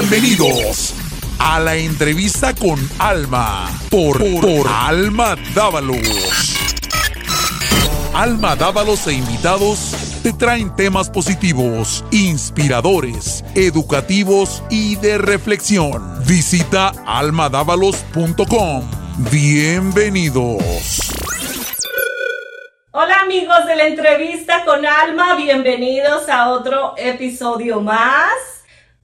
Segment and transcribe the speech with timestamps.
[0.00, 0.94] Bienvenidos
[1.40, 4.22] a la entrevista con Alma por,
[4.68, 6.56] Alma Dávalos.
[8.14, 16.24] Alma Dávalos e invitados te traen temas positivos, inspiradores, educativos y de reflexión.
[16.24, 18.88] Visita almadávalos.com.
[19.32, 20.62] Bienvenidos.
[22.92, 28.57] Hola amigos de la entrevista con Alma, bienvenidos a otro episodio más.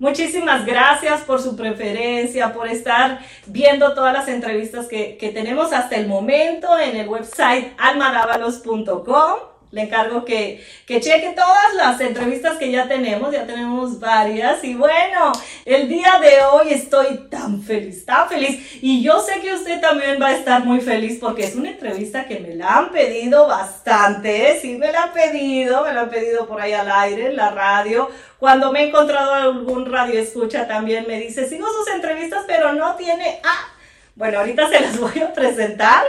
[0.04, 5.96] Muchísimas gracias por su preferencia, por estar viendo todas las entrevistas que, que tenemos hasta
[5.96, 12.70] el momento en el website almadavalos.com le encargo que, que cheque todas las entrevistas que
[12.70, 14.62] ya tenemos, ya tenemos varias.
[14.62, 15.32] Y bueno,
[15.64, 18.78] el día de hoy estoy tan feliz, tan feliz.
[18.80, 22.26] Y yo sé que usted también va a estar muy feliz porque es una entrevista
[22.26, 24.60] que me la han pedido bastante.
[24.62, 27.50] Sí, me la han pedido, me la han pedido por ahí al aire, en la
[27.50, 28.08] radio.
[28.44, 32.94] Cuando me he encontrado algún radio escucha también me dice, sigo sus entrevistas, pero no
[32.94, 33.40] tiene...
[33.42, 33.72] Ah,
[34.16, 36.04] bueno, ahorita se las voy a presentar.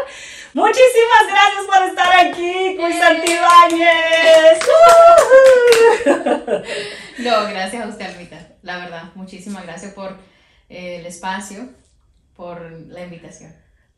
[0.54, 4.60] Muchísimas gracias por estar aquí, Cuy Santibáñez.
[7.20, 8.50] no, gracias a usted, Almita.
[8.64, 10.18] La verdad, muchísimas gracias por
[10.68, 11.70] eh, el espacio,
[12.36, 13.56] por la invitación.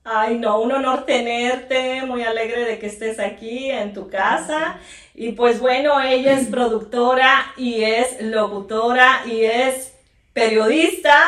[0.10, 4.78] Ay, no, un honor tenerte, muy alegre de que estés aquí en tu casa.
[5.14, 9.92] Y pues bueno, ella es productora y es locutora y es
[10.32, 11.26] periodista.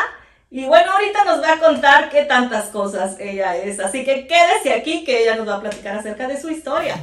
[0.50, 3.82] Y bueno, ahorita nos va a contar qué tantas cosas ella es.
[3.82, 6.96] Así que quédese aquí que ella nos va a platicar acerca de su historia.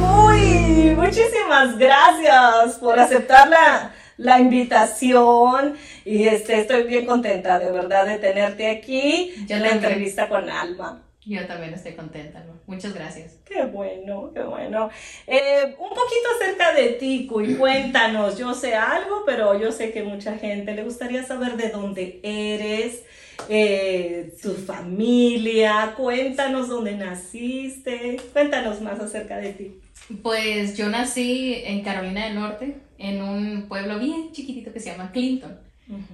[0.00, 3.92] Uy, muchísimas gracias por aceptar la,
[4.22, 10.28] la invitación y este, estoy bien contenta de verdad de tenerte aquí en la entrevista
[10.28, 11.02] con Alma.
[11.24, 12.44] Yo también estoy contenta.
[12.66, 13.38] Muchas gracias.
[13.44, 14.90] Qué bueno, qué bueno.
[15.26, 18.38] Eh, un poquito acerca de ti, Cuy, cuéntanos.
[18.38, 23.04] Yo sé algo, pero yo sé que mucha gente le gustaría saber de dónde eres,
[23.48, 25.94] eh, tu familia.
[25.96, 28.20] Cuéntanos dónde naciste.
[28.32, 29.81] Cuéntanos más acerca de ti.
[30.22, 35.12] Pues yo nací en Carolina del Norte, en un pueblo bien chiquitito que se llama
[35.12, 35.58] Clinton.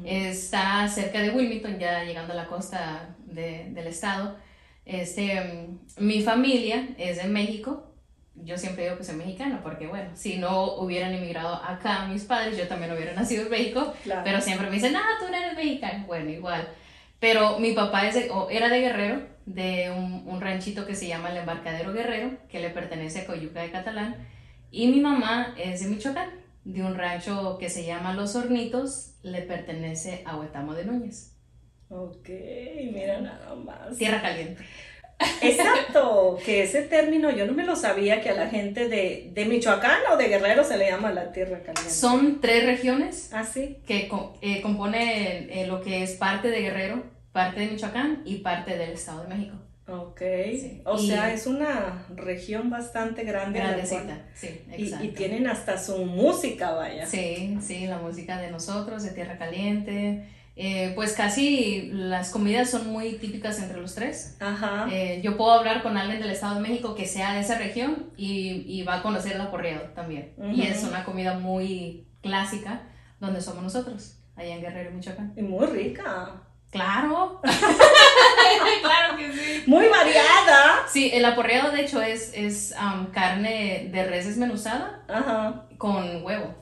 [0.04, 4.36] Está cerca de Wilmington, ya llegando a la costa del estado.
[4.84, 5.68] Este,
[5.98, 7.84] mi familia es de México.
[8.34, 12.56] Yo siempre digo que soy mexicana porque, bueno, si no hubieran emigrado acá mis padres,
[12.56, 13.92] yo también hubiera nacido en México.
[14.24, 16.04] Pero siempre me dicen, ah, tú no eres mexicana.
[16.06, 16.68] Bueno, igual.
[17.20, 18.16] Pero mi papá es
[18.50, 19.22] era de Guerrero,
[19.54, 23.62] de un, un, ranchito que se llama el Embarcadero Guerrero, que le pertenece a Coyuca
[23.62, 24.16] de Catalán.
[24.70, 26.30] Y mi mamá es de Michoacán,
[26.64, 31.32] de un rancho que se llama Los Hornitos, le pertenece a Huetamo de Núñez.
[31.88, 32.28] Ok,
[32.92, 33.96] mira nada más.
[33.96, 34.62] Tierra caliente.
[35.42, 39.44] Exacto, que ese término yo no me lo sabía que a la gente de, de
[39.46, 41.90] Michoacán o de Guerrero se le llama la tierra caliente.
[41.90, 43.78] Son tres regiones ¿Ah, sí?
[43.86, 44.08] que
[44.42, 48.90] eh, componen eh, lo que es parte de Guerrero, parte de Michoacán y parte del
[48.90, 49.56] Estado de México.
[49.88, 50.20] Ok,
[50.84, 53.58] o sea, es una región bastante grande.
[53.58, 55.04] Grandecita, sí, exacto.
[55.04, 57.06] Y, y, tienen hasta su música, vaya.
[57.06, 60.28] Sí, sí, la música de nosotros, de Tierra Caliente,
[60.60, 64.36] eh, pues casi las comidas son muy típicas entre los tres.
[64.40, 64.88] Ajá.
[64.90, 68.10] Eh, yo puedo hablar con alguien del Estado de México que sea de esa región
[68.16, 70.34] y, y va a conocer el aporreado también.
[70.52, 72.82] Y es una comida muy clásica
[73.20, 75.32] donde somos nosotros, allá en Guerrero, Michoacán.
[75.36, 76.42] Y muy rica.
[76.70, 77.40] Claro.
[78.82, 79.62] claro que sí.
[79.66, 80.86] Muy variada.
[80.86, 82.74] Sí, el aporreado de hecho es, es
[83.12, 85.64] carne de res desmenuzada Ajá.
[85.78, 86.54] con huevo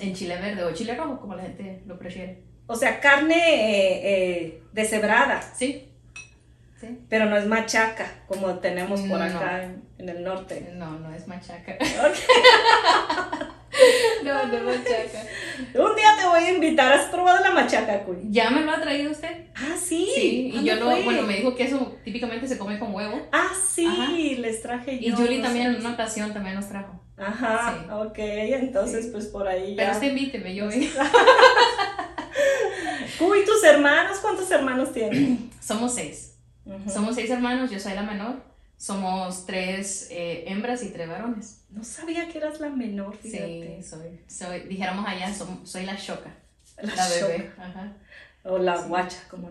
[0.00, 2.42] en chile verde o chile rojo, como la gente lo prefiere.
[2.66, 5.42] O sea, carne eh, eh, deshebrada.
[5.54, 5.92] Sí.
[6.80, 6.98] sí.
[7.08, 9.62] Pero no es machaca, como tenemos por acá
[9.98, 10.72] en, el norte.
[10.74, 11.76] No, no es machaca.
[14.24, 15.15] no, no es machaca.
[15.74, 16.92] Un día te voy a invitar.
[16.92, 18.18] ¿Has probado la machaca, Cuy?
[18.30, 19.46] ¿Ya me lo ha traído usted?
[19.54, 20.08] Ah, sí.
[20.14, 23.26] Sí, y yo no, bueno, me dijo que eso típicamente se come con huevo.
[23.32, 25.08] Ah, sí, les traje yo.
[25.08, 27.00] Y Julie también en una ocasión también nos trajo.
[27.16, 27.90] Ajá, sí.
[27.90, 29.76] ok, entonces pues por ahí ya.
[29.76, 30.90] Pero usted invíteme, yo voy.
[33.20, 35.50] Uy, tus hermanos, ¿cuántos hermanos tienen?
[35.60, 36.34] Somos seis.
[36.92, 38.42] Somos seis hermanos, yo soy la menor.
[38.76, 41.64] Somos tres eh, hembras y tres varones.
[41.70, 43.78] No sabía que eras la menor, fíjate.
[43.82, 44.20] Sí, soy.
[44.28, 45.32] soy dijéramos allá,
[45.64, 46.30] soy, la choca.
[46.82, 47.52] La, bebé.
[47.58, 47.92] Ajá.
[48.44, 49.48] O la guacha, como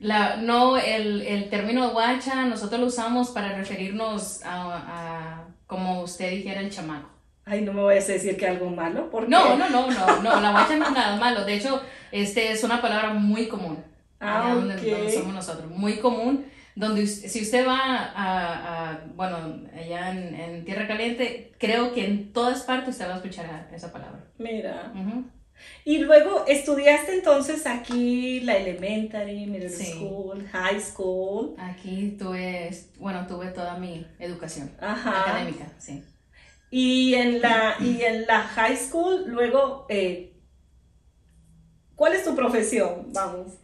[0.00, 6.30] la, No, el, el, término guacha nosotros lo usamos para referirnos a, a, como usted
[6.30, 7.10] dijera, el chamaco.
[7.44, 9.30] Ay, no me voy a decir que algo malo, porque...
[9.30, 11.44] No, no, no, no, no, la guacha no es nada malo.
[11.44, 13.78] De hecho, este es una palabra muy común.
[14.18, 15.70] Ah, donde, somos nosotros.
[15.70, 17.78] Muy común donde si usted va
[18.14, 23.68] a, bueno, allá en, Tierra Caliente, creo que en todas partes usted va a escuchar
[23.72, 24.24] esa palabra.
[24.38, 24.92] Mira.
[25.84, 31.54] Y luego estudiaste entonces aquí la elementary, middle school, high school.
[31.58, 36.02] Aquí tuve, bueno, tuve toda mi educación académica, sí.
[36.70, 40.32] Y en la, y en la high school, luego, eh,
[41.94, 43.12] ¿cuál es tu profesión?
[43.12, 43.58] Vamos,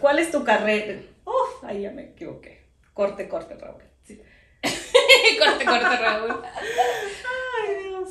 [0.00, 1.00] ¿cuál es tu carrera?
[1.30, 2.66] Uf, ahí ya me equivoqué.
[2.92, 3.82] Corte, corte, Raúl.
[5.38, 6.42] corte, corte, Raúl.
[6.44, 8.08] Ay, Dios.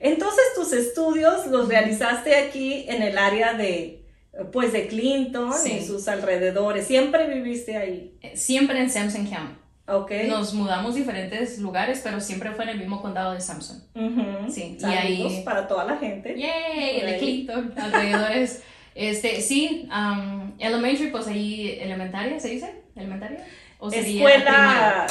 [0.00, 4.04] Entonces tus estudios los realizaste aquí en el área de,
[4.52, 6.86] pues, de Clinton y sus alrededores.
[6.86, 8.16] ¿Siempre viviste ahí?
[8.20, 9.62] Eh, siempre en Samson County.
[9.84, 10.28] Okay.
[10.28, 13.82] Nos mudamos diferentes lugares, pero siempre fue en el mismo condado de Samson.
[14.48, 16.36] Sí, y ahí para toda la gente.
[16.38, 18.62] Yay, el de Clinton, alrededores.
[18.94, 22.82] Este, sí, um, elementary, pues ahí elementaria, ¿se dice?
[22.94, 23.44] ¿Elementaria?
[23.78, 25.06] ¿O sería Escuela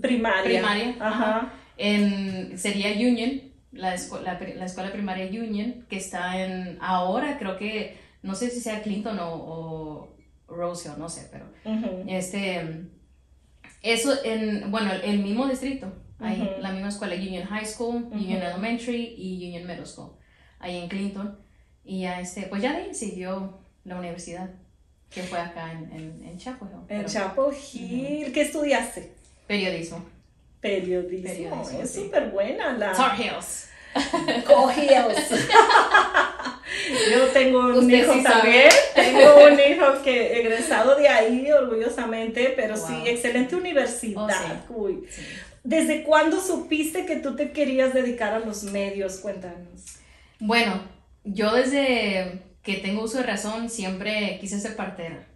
[0.00, 0.42] primaria.
[0.42, 0.96] Primaria.
[0.98, 1.52] Ajá.
[1.76, 3.42] En, sería Union,
[3.72, 8.60] la, escuela, la, escuela primaria Union, que está en, ahora creo que, no sé si
[8.60, 10.14] sea Clinton o, o
[10.48, 11.46] no sé, pero,
[12.08, 12.88] este,
[13.82, 19.14] eso en, bueno, el, mismo distrito, hay la misma escuela, Union High School, Union Elementary
[19.16, 20.16] y Union Middle School,
[20.58, 21.38] ahí en Clinton.
[21.88, 24.50] Y ya este, pues ya de ahí siguió la universidad,
[25.10, 26.80] que fue acá en, en, en Chapel Hill.
[26.90, 28.30] En Chapel Hill.
[28.30, 29.14] ¿Qué estudiaste?
[29.46, 30.04] Periodismo.
[30.60, 31.66] Periodismo.
[31.82, 32.92] es súper buena la...
[32.92, 33.70] Tar Heels.
[37.10, 43.04] Yo tengo un hijo también, tengo un hijo que egresado de ahí orgullosamente, pero sí,
[43.06, 44.62] excelente universidad.
[44.68, 45.08] Oh, Uy.
[45.64, 49.16] ¿Desde cuándo supiste que tú te querías dedicar a los medios?
[49.16, 49.96] Cuéntanos.
[50.38, 55.26] Bueno, yo desde que tengo uso de razón siempre quise ser partera.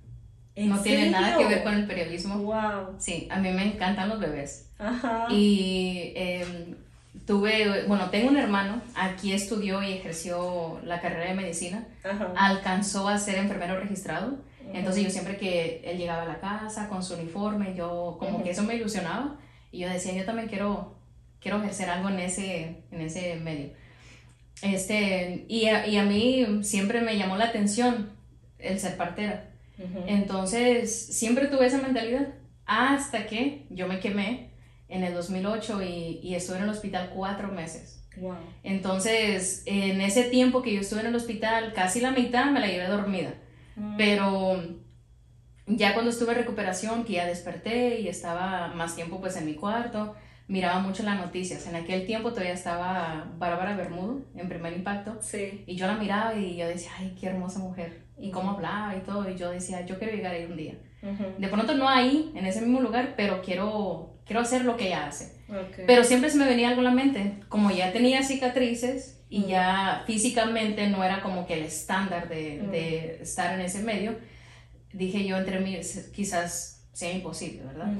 [0.56, 2.36] no tiene nada que ver con el periodismo.
[2.38, 2.96] Wow.
[2.98, 4.68] Sí, a mí me encantan los bebés.
[4.78, 5.26] Ajá.
[5.30, 6.76] Y em,
[7.26, 11.86] tuve, bueno, tengo un hermano, aquí estudió y ejerció la carrera de medicina.
[12.04, 12.32] Ajá.
[12.36, 14.36] Alcanzó a ser enfermero registrado.
[14.72, 18.50] Entonces yo siempre que él llegaba a la casa con su uniforme, yo como que
[18.50, 19.36] eso me ilusionaba.
[19.70, 20.96] Y yo decía, yo también quiero,
[21.40, 23.70] quiero ejercer algo en ese, en ese medio.
[24.62, 28.10] Este, y a, y a mí siempre me llamó la atención
[28.58, 29.48] el ser partera.
[30.06, 32.28] Entonces, siempre tuve esa mentalidad
[32.66, 34.50] hasta que yo me quemé
[34.88, 38.02] en el 2008 y, y estuve en el hospital cuatro meses.
[38.62, 42.66] Entonces, en ese tiempo que yo estuve en el hospital, casi la mitad me la
[42.66, 43.34] llevé dormida.
[43.76, 43.96] Mm.
[43.96, 44.62] Pero
[45.66, 49.54] ya cuando estuve en recuperación, que ya desperté y estaba más tiempo pues en mi
[49.54, 50.14] cuarto,
[50.48, 51.66] miraba mucho las noticias.
[51.66, 55.18] En aquel tiempo todavía estaba Bárbara Bermudo en Primer Impacto.
[55.20, 55.64] Sí.
[55.66, 58.04] Y yo la miraba y yo decía, ay, qué hermosa mujer.
[58.18, 59.28] Y cómo hablaba y todo.
[59.28, 60.74] Y yo decía, yo quiero llegar ahí un día.
[61.38, 65.06] De pronto no ahí, en ese mismo lugar, pero quiero, quiero hacer lo que ella
[65.08, 65.42] hace.
[65.86, 67.40] Pero siempre se me venía algo a la mente.
[67.48, 73.18] Como ya tenía cicatrices y ya físicamente no era como que el estándar de, de
[73.20, 74.16] estar en ese medio,
[74.92, 75.76] dije yo entre mí,
[76.14, 77.92] quizás sea imposible, ¿verdad?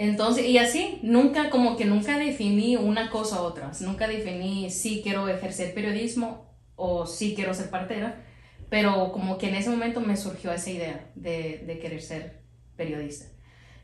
[0.00, 3.72] Entonces, y así, nunca, como que nunca definí una cosa u otra.
[3.80, 6.46] Nunca definí si quiero ejercer periodismo
[6.76, 8.24] o si quiero ser partera,
[8.70, 12.42] pero como que en ese momento me surgió esa idea de, de querer ser
[12.76, 13.26] periodista.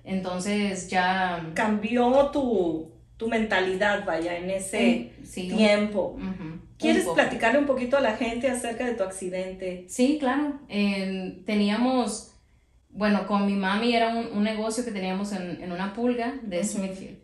[0.05, 1.51] Entonces ya...
[1.55, 6.17] Cambió tu, tu mentalidad, vaya, en ese tiempo.
[6.79, 9.87] ¿Quieres platicarle un poquito a la gente acerca de tu accidente?
[9.89, 10.61] Sí, claro.
[11.45, 12.34] teníamos
[12.95, 16.65] bueno, con mi mami era un, un negocio que teníamos en, en una pulga de
[16.65, 17.19] Smithfield.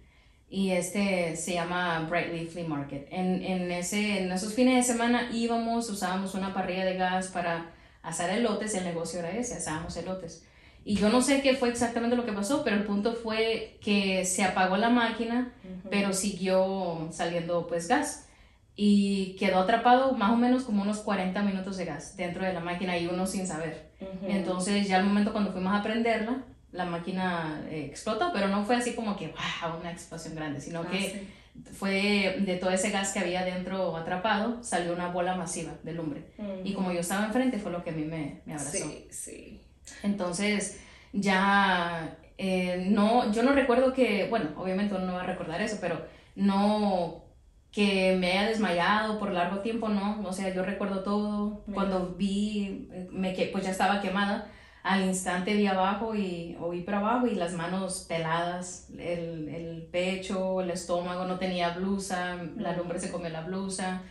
[0.49, 3.07] Y este se llama Brightly Flea Market.
[3.13, 7.71] En, en, ese, en esos fines de semana íbamos, usábamos una parrilla de gas para
[8.03, 8.75] asar elotes.
[8.75, 10.45] El negocio era ese, asábamos elotes.
[10.85, 14.25] Y yo no sé qué fue exactamente lo que pasó, pero el punto fue que
[14.25, 15.53] se apagó la máquina,
[15.89, 18.27] pero siguió saliendo pues gas
[18.75, 22.61] y quedó atrapado más o menos como unos 40 minutos de gas dentro de la
[22.61, 23.90] máquina y uno sin saber.
[24.27, 28.77] Entonces ya al momento cuando fuimos a prenderla, la máquina eh, explotó, pero no fue
[28.77, 31.27] así como que wow, una explosión grande, sino ah, que
[31.73, 36.25] fue de todo ese gas que había dentro atrapado, salió una bola masiva de lumbre.
[36.65, 38.79] Y como yo estaba enfrente fue lo que a mí me, me abrazó.
[38.79, 39.61] Sí, sí.
[40.03, 40.81] Entonces
[41.13, 45.77] ya eh, no, yo no recuerdo que, bueno, obviamente uno no va a recordar eso,
[45.79, 47.23] pero no
[47.73, 52.89] que me haya desmayado por largo tiempo, no, o sea, yo recuerdo todo, cuando vi,
[53.11, 54.49] me, pues ya estaba quemada,
[54.83, 60.63] al instante vi abajo y oí para abajo y las manos peladas, el, el, pecho,
[60.63, 64.03] el estómago, no tenía blusa, la lumbre se comió la blusa,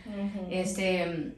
[0.48, 1.34] este,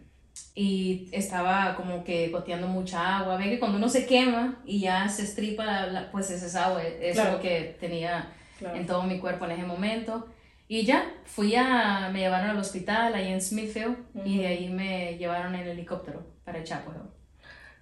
[0.54, 3.36] y estaba como que goteando mucha agua.
[3.36, 7.16] Ve que cuando uno se quema y ya se estripa, pues ese es agua, es
[7.16, 10.28] lo que tenía en todo mi cuerpo en ese momento.
[10.72, 15.18] Y ya, fui a, me llevaron al hospital ahí en Smithfield y de ahí me
[15.18, 16.90] llevaron en helicóptero para Chapo.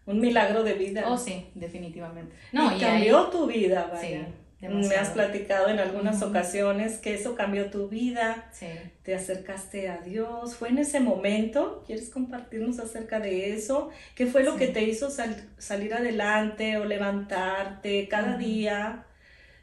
[0.07, 1.05] Un milagro de vida.
[1.07, 2.35] Oh, sí, definitivamente.
[2.51, 4.27] No, y, cambió tu vida, vaya.
[4.61, 8.67] Me has platicado en algunas ocasiones que eso cambió tu vida, sí.
[9.05, 10.57] te acercaste a Dios.
[10.57, 11.85] ¿Fue en ese momento?
[11.87, 13.91] ¿Quieres compartirnos acerca de eso?
[14.17, 15.11] ¿Qué fue lo que te hizo
[15.59, 19.07] salir adelante o levantarte cada día?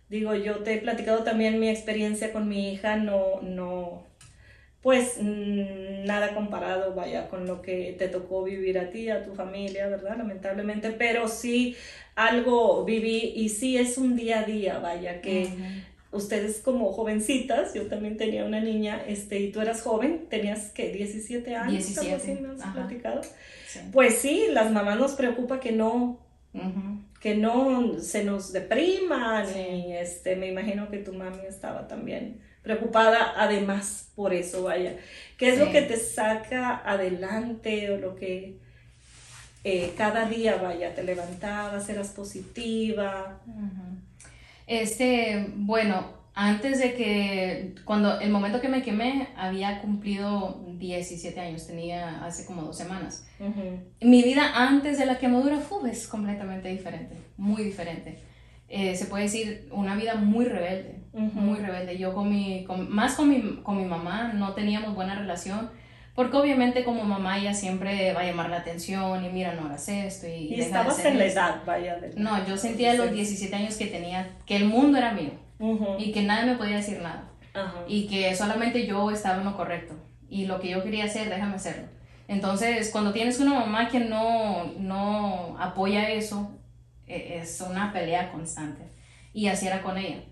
[0.10, 4.04] Digo, yo te he platicado también mi experiencia con mi hija, no, no,
[4.82, 9.34] pues mm, nada comparado, vaya, con lo que te tocó vivir a ti, a tu
[9.34, 10.18] familia, ¿verdad?
[10.18, 11.76] Lamentablemente, pero sí
[12.16, 15.50] algo viví y sí es un día a día, vaya, que
[16.12, 20.92] ustedes como jovencitas, yo también tenía una niña, este, y tú eras joven, tenías que
[20.92, 22.16] 17 años, 17.
[22.16, 23.22] Así, ¿no has platicado?
[23.92, 26.20] Pues sí, las mamás nos preocupa que no,
[27.20, 33.34] que no se nos deprima, y este, me imagino que tu mami estaba también preocupada
[33.38, 34.98] además por eso, vaya.
[35.38, 38.58] ¿Qué es lo que te saca adelante o lo que
[39.64, 43.40] eh, cada día, vaya, te levantabas, eras positiva?
[44.68, 51.66] Este, bueno, antes de que, cuando el momento que me quemé, había cumplido 17 años,
[51.66, 53.28] tenía hace como dos semanas.
[54.02, 58.20] Mi vida antes de la quemadura fue es completamente diferente, muy diferente.
[58.70, 61.98] Eh, se puede decir una vida muy rebelde, muy rebelde.
[61.98, 65.72] Yo con mi, más con mi, con mi mamá no teníamos buena relación,
[66.14, 69.90] porque obviamente como mamá ella siempre va a llamar la atención y mira, no hagas
[69.90, 70.28] esto.
[70.28, 72.00] Y, y estabas en la edad, vaya.
[72.16, 75.47] no, yo sentía a los 17 años que tenía, que el mundo era mío
[75.98, 77.30] y que nadie me podía decir nada.
[77.88, 79.96] Y que solamente yo estaba en lo correcto.
[80.30, 81.88] Y lo que yo quería hacer, déjame hacerlo.
[82.28, 86.52] Entonces, cuando tienes una mamá que no, no apoya eso,
[87.08, 88.92] e, es una pelea constante.
[89.34, 90.24] Y así era con ella.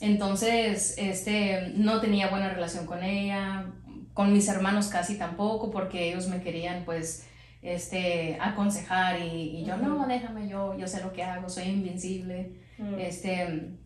[0.00, 3.66] Entonces, este, no tenía buena relación con ella,
[4.12, 7.26] con mis hermanos casi tampoco, porque ellos me querían, pues,
[7.62, 12.60] este, aconsejar y, yo, no, déjame, yo, yo sé lo que hago, soy invencible.
[12.98, 13.78] Este,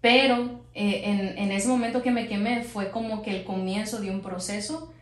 [0.00, 4.10] pero eh, en, en, ese momento que me quemé fue como que el comienzo de
[4.10, 4.92] un proceso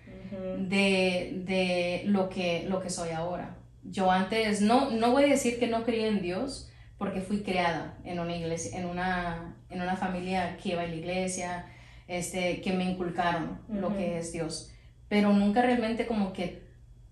[0.58, 3.56] de, de, lo, que, lo que soy ahora.
[3.84, 7.98] Yo antes, no, no voy a decir que no creía en Dios, porque fui creada
[8.04, 11.66] en una iglesia, en una, en una familia que iba a la iglesia,
[12.08, 14.72] este, que me inculcaron lo que es Dios,
[15.08, 16.62] pero nunca realmente como que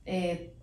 [0.04, 0.54] eh,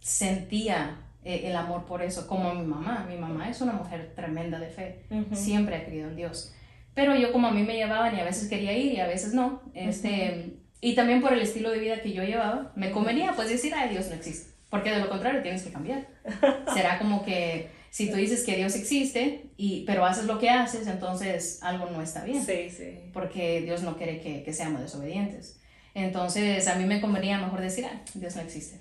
[0.00, 3.06] sentía eh, el amor por eso, como mi mamá.
[3.08, 6.54] Mi mamá es una mujer tremenda de fe, siempre ha creído en Dios.
[6.94, 9.32] Pero yo como a mí me llevaban y a veces quería ir y a veces
[9.32, 13.48] no, este, y también por el estilo de vida que yo llevaba, me convenía pues
[13.48, 14.52] decir, ay, Dios no existe.
[14.68, 16.06] Porque de lo contrario tienes que cambiar.
[16.74, 20.86] Será como que si tú dices que Dios existe, y, pero haces lo que haces,
[20.86, 22.42] entonces algo no está bien.
[22.44, 22.98] Sí, sí.
[23.12, 25.60] Porque Dios no quiere que, que seamos desobedientes.
[25.94, 28.80] Entonces a mí me convenía mejor decir, ah, Dios no existe.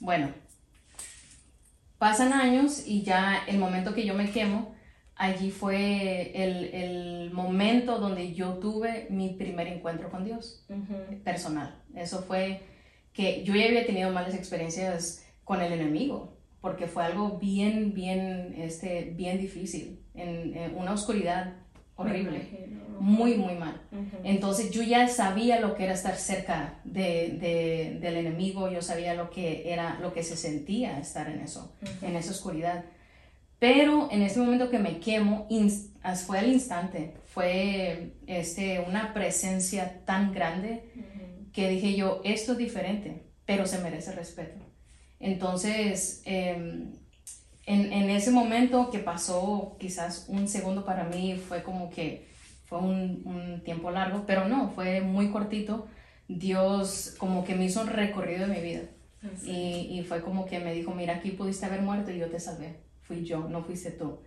[0.00, 0.30] Bueno,
[1.98, 4.74] pasan años y ya el momento que yo me quemo,
[5.16, 10.66] allí fue el, el momento donde yo tuve mi primer encuentro con Dios,
[11.24, 11.82] personal.
[11.94, 12.62] Eso fue
[13.12, 18.54] que yo ya había tenido malas experiencias con el enemigo, porque fue algo bien, bien,
[18.58, 21.54] este, bien difícil, en, una oscuridad
[21.94, 22.42] horrible,
[23.00, 23.80] muy, muy mal.
[24.24, 29.14] Entonces yo ya sabía lo que era estar cerca de, de, del enemigo, yo sabía
[29.14, 32.84] lo que era, lo que se sentía estar en eso, en esa oscuridad.
[33.58, 35.48] Pero en ese momento que me quemo,
[36.26, 40.84] fue al instante, fue este, una presencia tan grande
[41.52, 44.64] que dije yo, esto es diferente, pero se merece respeto.
[45.18, 46.92] Entonces, em,
[47.64, 52.28] en, ese momento que pasó quizás un segundo para mí, fue como que
[52.66, 55.86] fue un, tiempo largo, pero no, fue muy cortito.
[56.28, 58.82] Dios como que me hizo un recorrido de mi vida.
[59.44, 62.76] Y, fue como que me dijo, mira, aquí pudiste haber muerto y yo te salvé.
[63.02, 64.18] Fui yo, no fuiste tú.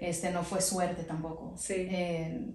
[0.00, 1.54] Este, no fue suerte tampoco.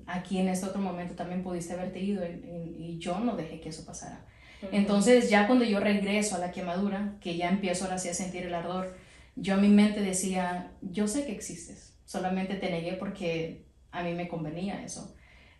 [0.07, 3.85] aquí en este otro momento también pudiste haberte ido y, yo no dejé que eso
[3.85, 4.25] pasara.
[4.71, 8.43] Entonces ya cuando yo regreso a la quemadura, que ya empiezo ahora sí a sentir
[8.43, 8.95] el ardor,
[9.35, 14.13] yo a mi mente decía, yo sé que existes, solamente te negué porque a mí
[14.13, 15.15] me convenía eso.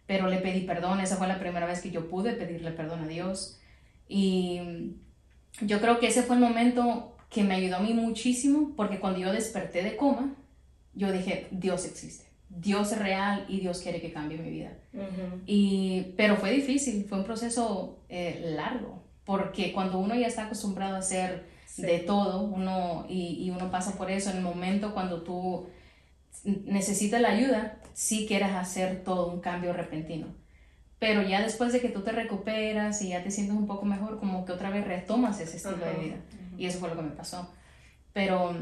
[0.08, 3.08] Pero le pedí perdón, esa fue la primera vez que yo pude pedirle perdón a
[3.08, 3.60] Dios.
[4.08, 4.96] Y
[5.62, 9.20] yo creo que ese fue el momento que me ayudó a mí muchísimo, porque cuando
[9.20, 10.34] yo desperté de coma,
[10.94, 12.26] yo dije, Dios existe.
[12.50, 14.72] Dios es real y Dios quiere que cambie mi vida.
[15.46, 20.96] y, pero fue difícil, fue un proceso eh, largo, porque cuando uno ya está acostumbrado
[20.96, 21.46] a hacer
[21.76, 25.68] de todo, uno, y, y, uno pasa por eso, en el momento cuando tú
[26.46, 30.27] necesitas la ayuda, sí quieres hacer todo un cambio repentino.
[31.00, 34.20] Pero ya después de que tú te recuperas y ya te sientes un poco mejor,
[34.20, 36.16] como que otra vez retomas ese estilo de vida.
[36.60, 37.51] Y eso fue lo que me pasó.
[38.13, 38.56] Pero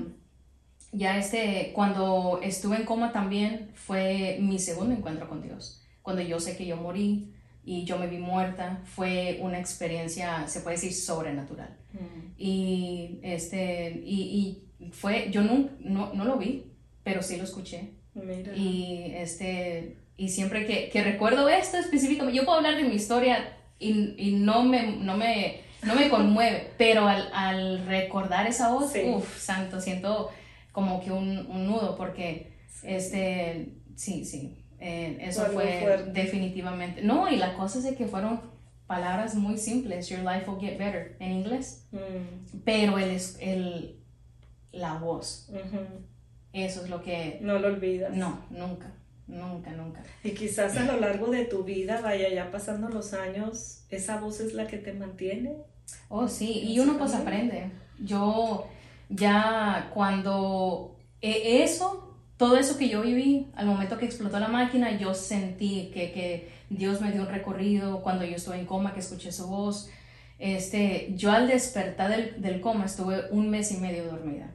[0.93, 5.83] ya este, cuando estuve en coma también fue mi segundo encuentro con Dios.
[6.01, 7.33] Cuando yo sé que yo morí
[7.65, 11.75] y yo me vi muerta, fue una experiencia, se puede decir, sobrenatural.
[11.91, 12.31] Mm.
[12.37, 16.71] Y, este, y, y, fue, yo no, no, no, lo vi,
[17.03, 17.95] pero sí lo escuché.
[18.55, 23.57] Y, este, y siempre que, que recuerdo esto específicamente, yo puedo hablar de mi historia
[23.79, 28.93] y, y no, me, no, me, no me conmueve, pero al, al recordar esa voz,
[29.05, 30.29] uff, santo, siento
[30.71, 32.53] como que un, un nudo, porque
[32.83, 37.01] este, sí, sí, eh, eso fue definitivamente.
[37.01, 38.41] No, y la cosa es que fueron
[38.87, 42.59] palabras muy simples, your life will get better en inglés, mm.
[42.63, 43.99] pero el, el,
[44.71, 45.49] la voz,
[46.63, 47.39] eso es lo que...
[47.41, 48.15] No lo olvidas.
[48.15, 48.91] No, nunca.
[49.27, 50.03] Nunca, nunca.
[50.23, 54.39] Y quizás a lo largo de tu vida, vaya ya pasando los años, esa voz
[54.39, 55.55] es la que te mantiene.
[56.09, 57.71] Oh, sí, y uno pues aprende.
[57.99, 58.67] Yo,
[59.09, 64.97] ya cuando e, eso, todo eso que yo viví, al momento que explotó la máquina,
[64.97, 68.99] yo sentí que, que Dios me dio un recorrido, cuando yo estuve en coma, que
[68.99, 69.89] escuché su voz.
[70.37, 74.51] Este, yo al despertar del, del coma estuve un mes y medio dormida.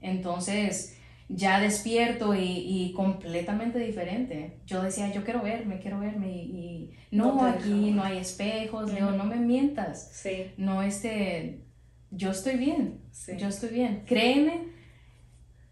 [0.00, 0.96] Entonces,
[1.34, 4.60] ya despierto y, y, completamente diferente.
[4.66, 9.36] Yo decía, yo quiero verme, quiero verme y, no, aquí no hay espejos, no me
[9.36, 10.10] mientas.
[10.12, 10.52] Sí.
[10.56, 11.64] No, este,
[12.10, 13.00] yo estoy bien,
[13.38, 14.04] yo estoy bien.
[14.06, 14.68] Créeme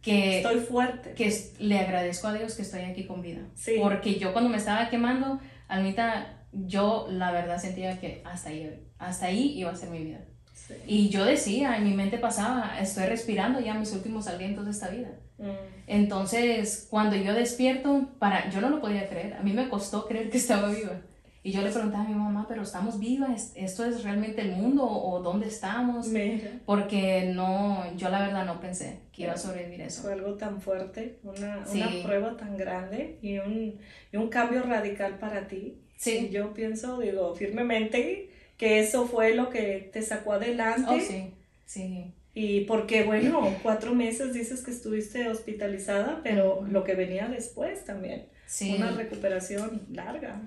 [0.00, 0.38] que...
[0.38, 1.12] Estoy fuerte.
[1.14, 3.46] Que le agradezco a Dios que estoy aquí con vida.
[3.54, 3.74] Sí.
[3.80, 9.26] Porque yo cuando me estaba quemando, Almita, yo la verdad sentía que hasta ahí, hasta
[9.26, 10.24] ahí iba a ser mi vida.
[10.86, 14.88] Y yo decía, en mi mente pasaba, estoy respirando ya mis últimos alientos de esta
[14.88, 15.10] vida.
[15.38, 15.50] Mm.
[15.86, 19.34] Entonces, cuando yo despierto, para, yo no lo podía creer.
[19.34, 21.00] A mí me costó creer que estaba viva.
[21.42, 24.84] Y yo le preguntaba a mi mamá, pero estamos vivas, ¿esto es realmente el mundo
[24.84, 26.06] o dónde estamos?
[26.66, 30.02] Porque no, yo la verdad no pensé que iba a sobrevivir eso.
[30.02, 33.78] Fue algo tan fuerte, una, una prueba tan grande y un,
[34.12, 35.80] y un, cambio radical para ti.
[35.96, 36.28] Sí.
[36.28, 38.29] Y yo pienso, digo, firmemente
[38.60, 40.90] que eso fue lo que te sacó adelante.
[40.90, 41.32] Oh, sí,
[41.64, 42.12] sí.
[42.34, 48.26] Y porque, bueno, cuatro meses dices que estuviste hospitalizada, pero lo que venía después también.
[48.44, 48.74] Sí.
[48.76, 50.42] Una recuperación larga.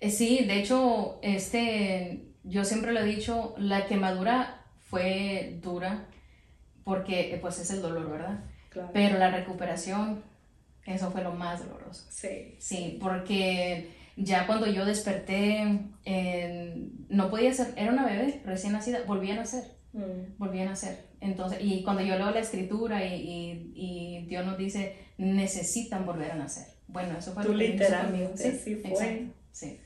[0.00, 6.06] Eh, sí, de hecho, este, yo siempre lo he dicho, la quemadura fue dura
[6.82, 8.42] porque pues es el dolor, ¿verdad?
[8.70, 8.88] Claro.
[8.94, 10.24] Pero la recuperación,
[10.86, 12.06] eso fue lo más doloroso.
[12.08, 12.56] Sí.
[12.58, 15.80] Sí, porque ya cuando yo desperté,
[17.08, 20.38] no podía ser, era una bebé recién nacida, volví a nacer, mm.
[20.38, 21.10] volví a nacer.
[21.20, 26.36] Entonces, y cuando yo leo la escritura y, y, Dios nos dice, necesitan volver a
[26.36, 26.66] nacer.
[26.88, 29.26] Bueno, eso fue lo que literalmente, sí, sí fue.
[29.52, 29.78] sí.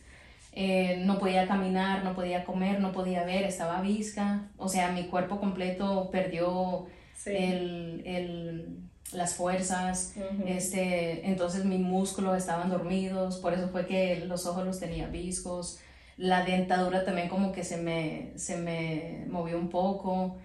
[0.56, 5.08] Eh, no podía caminar, no podía comer, no podía ver, estaba visca, o sea, mi
[5.08, 6.86] cuerpo completo perdió
[7.26, 8.78] el, el,
[9.12, 10.14] las fuerzas,
[10.46, 15.80] este, entonces mis músculos estaban dormidos, por eso fue que los ojos los tenía viscos,
[16.16, 20.36] la dentadura también como que se me, se me movió un poco,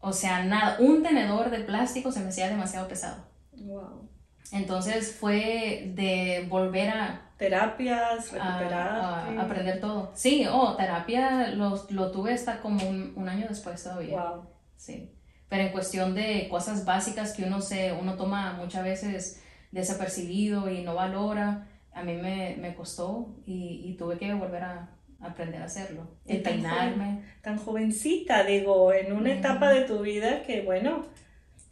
[0.00, 3.24] o sea, nada, un tenedor de plástico se me hacía demasiado pesado.
[3.52, 4.08] Wow.
[4.52, 9.38] Entonces fue de volver a terapias, recuperar.
[9.38, 10.12] aprender todo.
[10.14, 14.20] Sí, oh, terapia lo, lo tuve hasta como un, un, año después todavía.
[14.20, 14.46] Wow.
[14.76, 15.15] Sí.
[15.48, 20.82] Pero en cuestión de cosas básicas que uno, se, uno toma muchas veces desapercibido y
[20.82, 25.66] no valora, a mí me, me costó y, y, tuve que volver a aprender a
[25.66, 26.08] hacerlo.
[26.26, 27.22] Y peinarme.
[27.42, 31.06] Tan, jovencita, digo, en una etapa de tu vida que, bueno,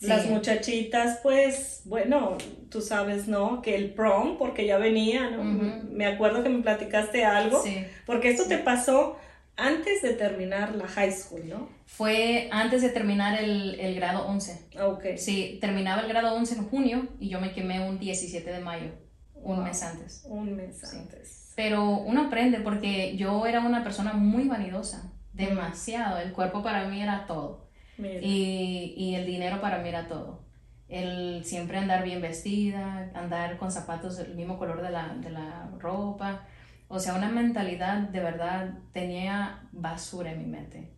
[0.00, 2.36] las muchachitas, pues, bueno,
[2.70, 3.62] tú sabes, ¿no?
[3.62, 5.44] Que el prom, porque ya venía, ¿no?
[5.44, 7.84] Me acuerdo que me platicaste algo, sí.
[8.06, 9.18] porque esto te pasó
[9.56, 11.68] antes de terminar la high school, ¿no?
[11.86, 14.68] Fue antes de terminar el, el grado 11.
[14.78, 15.16] Ah, ok.
[15.16, 18.90] Sí, terminaba el grado 11 en junio y yo me quemé un 17 de mayo,
[19.34, 20.24] un mes antes.
[20.26, 21.52] Un mes antes.
[21.54, 26.18] Pero uno aprende porque yo era una persona muy vanidosa, demasiado.
[26.18, 27.68] El cuerpo para mí era todo.
[27.96, 30.42] Y, y, el dinero para mí era todo.
[30.88, 35.70] El siempre andar bien vestida, andar con zapatos del mismo color de la, de la
[35.78, 36.44] ropa.
[36.88, 40.93] O sea, una mentalidad de verdad tenía basura en mi mente.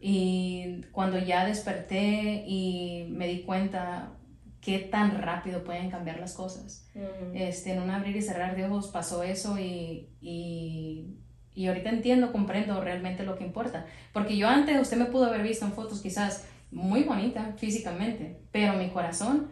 [0.00, 4.16] Y cuando ya desperté y me di cuenta
[4.60, 6.88] qué tan rápido pueden cambiar las cosas.
[7.34, 11.16] este, en un abrir y cerrar de ojos pasó eso y, y,
[11.54, 13.86] Y ahorita entiendo, comprendo realmente lo que importa.
[14.12, 18.74] Porque yo antes, usted me pudo haber visto en fotos quizás muy bonita físicamente, pero
[18.74, 19.50] mi corazón,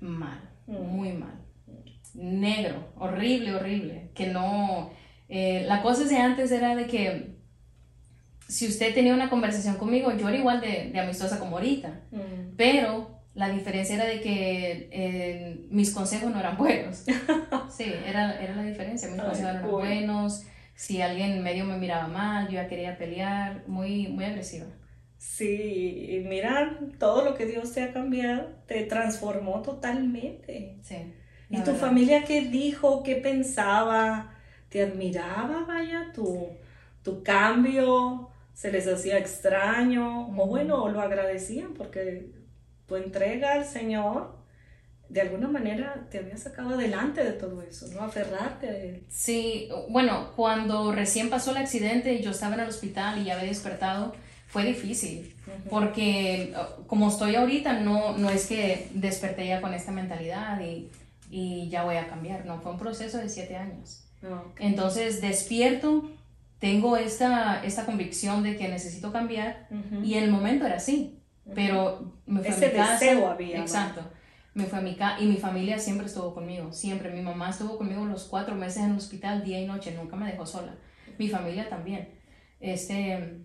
[0.00, 0.72] mal, mm.
[0.72, 1.44] muy mal.
[2.14, 4.10] Negro, horrible, horrible.
[4.14, 4.90] Que no...
[5.28, 7.39] Eh, la cosa de antes era de que
[8.50, 12.56] si usted tenía una conversación conmigo, yo era igual de, amistosa como ahorita, mm.
[12.56, 17.04] pero la diferencia era de que eh, mis consejos no eran buenos.
[17.70, 22.08] Sí, era, era la diferencia, mis consejos no eran buenos, si alguien medio me miraba
[22.08, 24.66] mal, yo ya quería pelear, muy, muy agresiva.
[25.16, 30.78] Sí, y mira, todo lo que Dios te ha cambiado, te transformó totalmente.
[30.82, 31.14] Sí.
[31.48, 34.34] ¿Y tu familia qué dijo, qué pensaba?
[34.68, 36.48] ¿Te admiraba, vaya, tu,
[37.02, 38.29] tu cambio?
[38.60, 40.28] ¿Se les hacía extraño?
[40.36, 42.30] O bueno, lo agradecían porque
[42.86, 44.36] tu entrega al Señor
[45.08, 48.02] de alguna manera te había sacado adelante de todo eso, ¿no?
[48.02, 49.06] Aferrarte a él.
[49.08, 53.36] Sí, bueno, cuando recién pasó el accidente y yo estaba en el hospital y ya
[53.36, 54.14] había despertado,
[54.48, 55.34] fue difícil,
[55.70, 60.90] porque uh, como estoy ahorita, no, no es que desperté ya con esta mentalidad y,
[61.30, 64.04] y ya voy a cambiar, no, fue un proceso de siete años.
[64.22, 66.10] Ah, Entonces despierto,
[66.60, 69.66] tengo esta, esta convicción de que necesito cambiar
[70.04, 71.20] y en el momento era así
[71.54, 72.92] pero me fue Ese a mi casa.
[72.92, 73.58] deseo había.
[73.58, 74.02] Exacto.
[74.54, 77.10] Me fue a mi casa y mi familia siempre estuvo conmigo, siempre.
[77.10, 80.30] Mi mamá estuvo conmigo los cuatro meses en el hospital, día y noche, nunca me
[80.30, 80.74] dejó sola.
[81.18, 82.08] Mi familia también.
[82.58, 83.44] Este,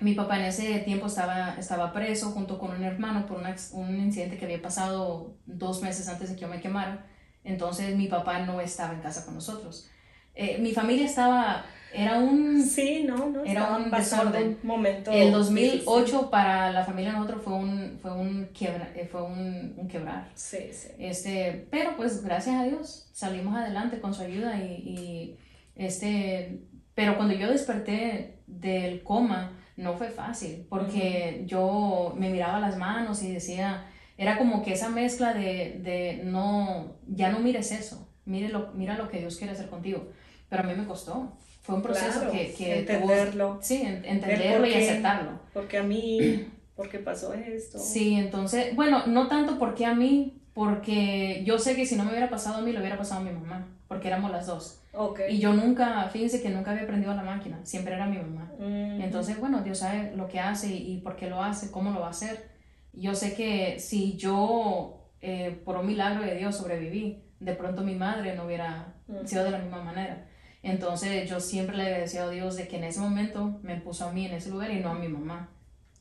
[0.00, 4.38] mi papá en ese tiempo estaba, estaba preso junto con un hermano por un incidente
[4.38, 7.06] que había pasado dos meses antes de que yo me quemara.
[7.44, 9.90] Entonces mi papá no estaba en casa con nosotros.
[10.34, 14.58] Eh, mi familia estaba era un sí no no era un desorden.
[14.62, 19.22] un momento el 2008 para la familia nosotros fue un fue un quiebra, eh, fue
[19.22, 20.30] un, un, quebrar.
[20.34, 20.88] Sí sí.
[20.98, 25.38] Este pero pues gracias a Dios salimos adelante con su ayuda y, y
[25.76, 26.60] este
[26.94, 33.22] pero cuando yo desperté del coma no fue fácil porque yo me miraba las manos
[33.22, 33.86] y decía
[34.18, 38.98] era como que esa mezcla de, de no ya no mires eso mire lo, mira
[38.98, 40.08] lo que Dios quiere hacer contigo
[40.48, 41.38] pero a mí me costó
[41.68, 43.58] fue un proceso que, que, entenderlo.
[43.60, 45.32] sí, entenderlo y aceptarlo.
[45.52, 47.78] Porque a mí, porque pasó esto.
[47.78, 52.10] Sí, entonces, bueno, no tanto porque a mí, porque yo sé que si no me
[52.12, 54.80] hubiera pasado a mí, lo hubiera pasado a mi mamá, porque éramos las dos.
[54.94, 55.36] Okay.
[55.36, 58.50] Y yo nunca, fíjense que nunca había aprendido la máquina, siempre era mi mamá.
[58.58, 59.02] Mm.
[59.02, 62.06] Entonces, bueno, Dios sabe lo que hace y, por qué lo hace, cómo lo va
[62.06, 62.48] a hacer.
[62.94, 67.94] Yo sé que si yo, eh, por un milagro de Dios, sobreviví, de pronto mi
[67.94, 69.26] madre no hubiera mm.
[69.26, 70.27] sido de la misma manera.
[70.70, 74.12] Entonces yo siempre le agradecido a Dios de que en ese momento me puso a
[74.12, 75.48] mí en ese lugar y no a mi mamá.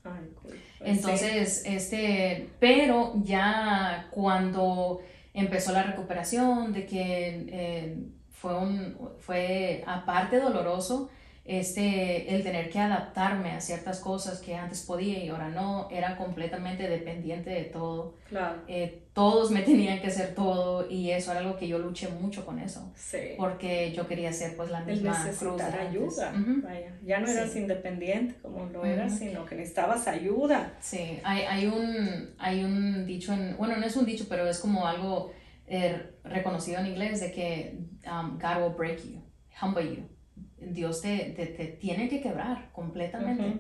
[0.04, 5.02] Ay, pues Entonces, este, pero ya cuando
[5.34, 7.98] empezó la recuperación, de que eh,
[8.32, 11.10] fue, un, fue aparte doloroso,
[11.48, 16.18] este, el tener que adaptarme a ciertas cosas que antes podía y ahora no, era
[16.18, 18.16] completamente dependiente de todo.
[18.28, 18.64] Claro.
[18.68, 22.46] Eh, todos me tenían que hacer todo y eso era algo que yo luché mucho
[22.46, 22.92] con eso.
[22.96, 23.36] Sí.
[23.38, 26.34] Porque yo quería ser pues la misma el cruz ayuda.
[26.36, 26.94] Vaya.
[27.06, 30.74] Ya no eras independiente como lo eras, sino que necesitabas ayuda.
[30.82, 34.60] Sí, hay, hay, un, hay un dicho, en, bueno, no es un dicho, pero es
[34.60, 35.32] como algo
[35.66, 39.22] eh, reconocido en inglés de que um, God will break you,
[39.62, 40.17] humble you.
[40.60, 41.46] Dios te, te,
[41.80, 43.60] tiene que quebrar completamente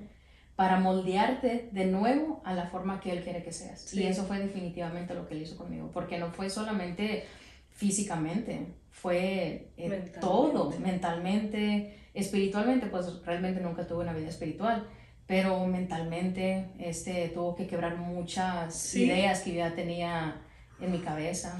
[0.55, 3.93] para moldearte de nuevo a la forma que Él quiere que seas.
[3.93, 7.25] Y eso fue definitivamente lo que Él hizo conmigo, porque no fue solamente
[7.69, 14.87] físicamente, fue eh, todo, mentalmente, espiritualmente, pues realmente nunca tuve una vida espiritual,
[15.27, 20.41] pero mentalmente este, tuvo que quebrar muchas ideas que ya tenía
[20.81, 21.59] en mi cabeza.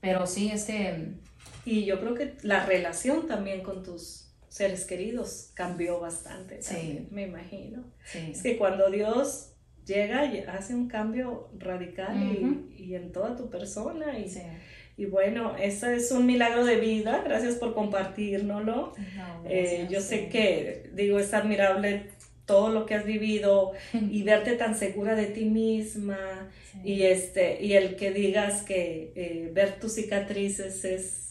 [0.00, 1.12] Pero sí, este...
[1.64, 4.23] Y yo creo que la relación también con tus
[4.54, 6.62] seres queridos cambió bastante.
[6.62, 7.08] Sí.
[7.10, 7.82] me imagino.
[8.14, 9.50] Es que cuando Dios
[9.84, 12.16] llega y hace un cambio radical
[12.78, 14.16] y, en toda tu persona.
[14.16, 14.32] Y,
[14.96, 17.20] y bueno, eso es un milagro de vida.
[17.24, 18.92] Gracias por compartirnoslo.
[19.44, 22.10] Eh, yo sé que, digo, es admirable
[22.46, 26.48] todo lo que has vivido y verte tan segura de ti misma
[26.84, 31.23] y este y el que digas que eh, ver tus cicatrices es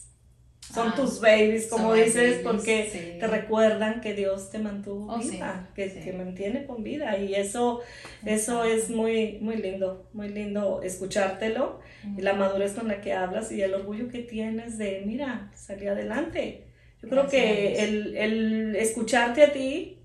[0.72, 5.68] son ah, tus babies, como dices, porque te recuerdan que Dios te mantuvo oh, viva,
[5.74, 7.18] que te mantiene con vida.
[7.18, 7.80] Y eso,
[8.24, 11.80] eso es muy, muy lindo, muy lindo escuchártelo,
[12.16, 15.90] y la madurez con la que hablas y el orgullo que tienes de, mira, salir
[15.90, 16.66] adelante.
[17.02, 19.98] Yo creo que el, el escucharte a ti,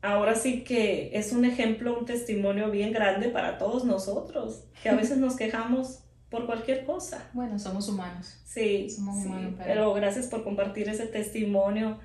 [0.00, 4.94] ahora sí que es un ejemplo, un testimonio bien grande para todos nosotros, que a
[4.94, 7.28] veces nos quejamos por cualquier cosa.
[7.32, 8.40] Bueno, somos humanos.
[8.44, 9.54] Sí, somos humanos.
[9.64, 9.94] Pero...
[9.94, 11.98] gracias por compartir ese testimonio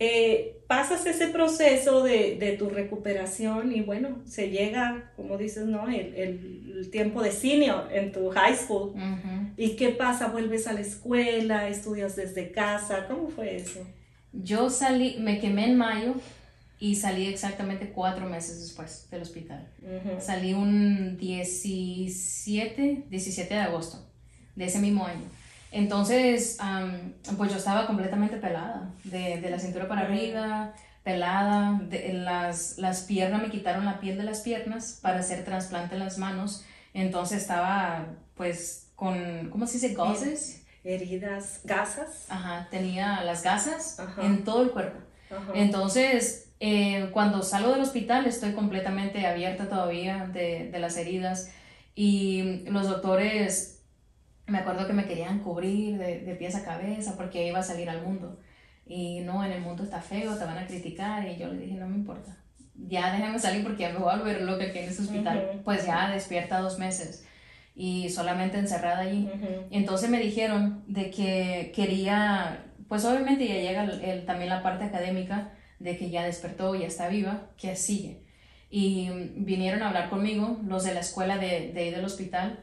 [0.00, 5.88] eh, pasas ese proceso de, tu recuperación y bueno, se llega, como dices, ¿no?
[5.88, 8.94] El, tiempo de senior en tu high school.
[9.56, 10.28] ¿Y qué pasa?
[10.28, 11.68] ¿Vuelves a la escuela?
[11.68, 13.06] ¿Estudias desde casa?
[13.08, 13.80] ¿Cómo fue eso?
[14.32, 16.14] Yo salí, me quemé en mayo
[16.78, 19.66] y salí exactamente cuatro meses después del hospital.
[20.20, 24.06] Salí un 17, 17 de agosto
[24.56, 25.24] de ese mismo año.
[25.70, 26.58] Entonces,
[27.36, 33.02] pues yo estaba completamente pelada, de, de la cintura para arriba, pelada, de, las, las
[33.02, 36.64] piernas, me quitaron la piel de las piernas para hacer trasplante en las manos.
[36.94, 38.06] Entonces estaba
[38.36, 39.94] pues con, ¿cómo se dice?
[39.94, 40.62] Gases.
[40.82, 42.26] Heridas, gasas.
[42.28, 44.98] Ajá, tenía las gasas en todo el cuerpo.
[45.54, 51.52] Entonces, eh, cuando salgo del hospital estoy completamente abierta todavía de, de las heridas
[51.94, 53.74] y los doctores
[54.46, 57.88] me acuerdo que me querían cubrir de, de, pies a cabeza porque iba a salir
[57.88, 58.38] al mundo.
[58.86, 61.26] Y no, en el mundo está feo, te van a criticar.
[61.26, 62.36] Y yo le dije, no me importa.
[62.74, 65.62] Ya déjame salir porque ya me voy a volver loca aquí en este hospital.
[65.64, 67.26] Pues ya despierta dos meses
[67.74, 69.30] y solamente encerrada allí.
[69.70, 75.52] Entonces me dijeron de que quería, pues obviamente ya llega el, también la parte académica
[75.84, 78.22] de que ya despertó, ya está viva, que sigue.
[78.70, 82.58] Y vinieron a hablar conmigo los de la escuela de, de ahí del hospital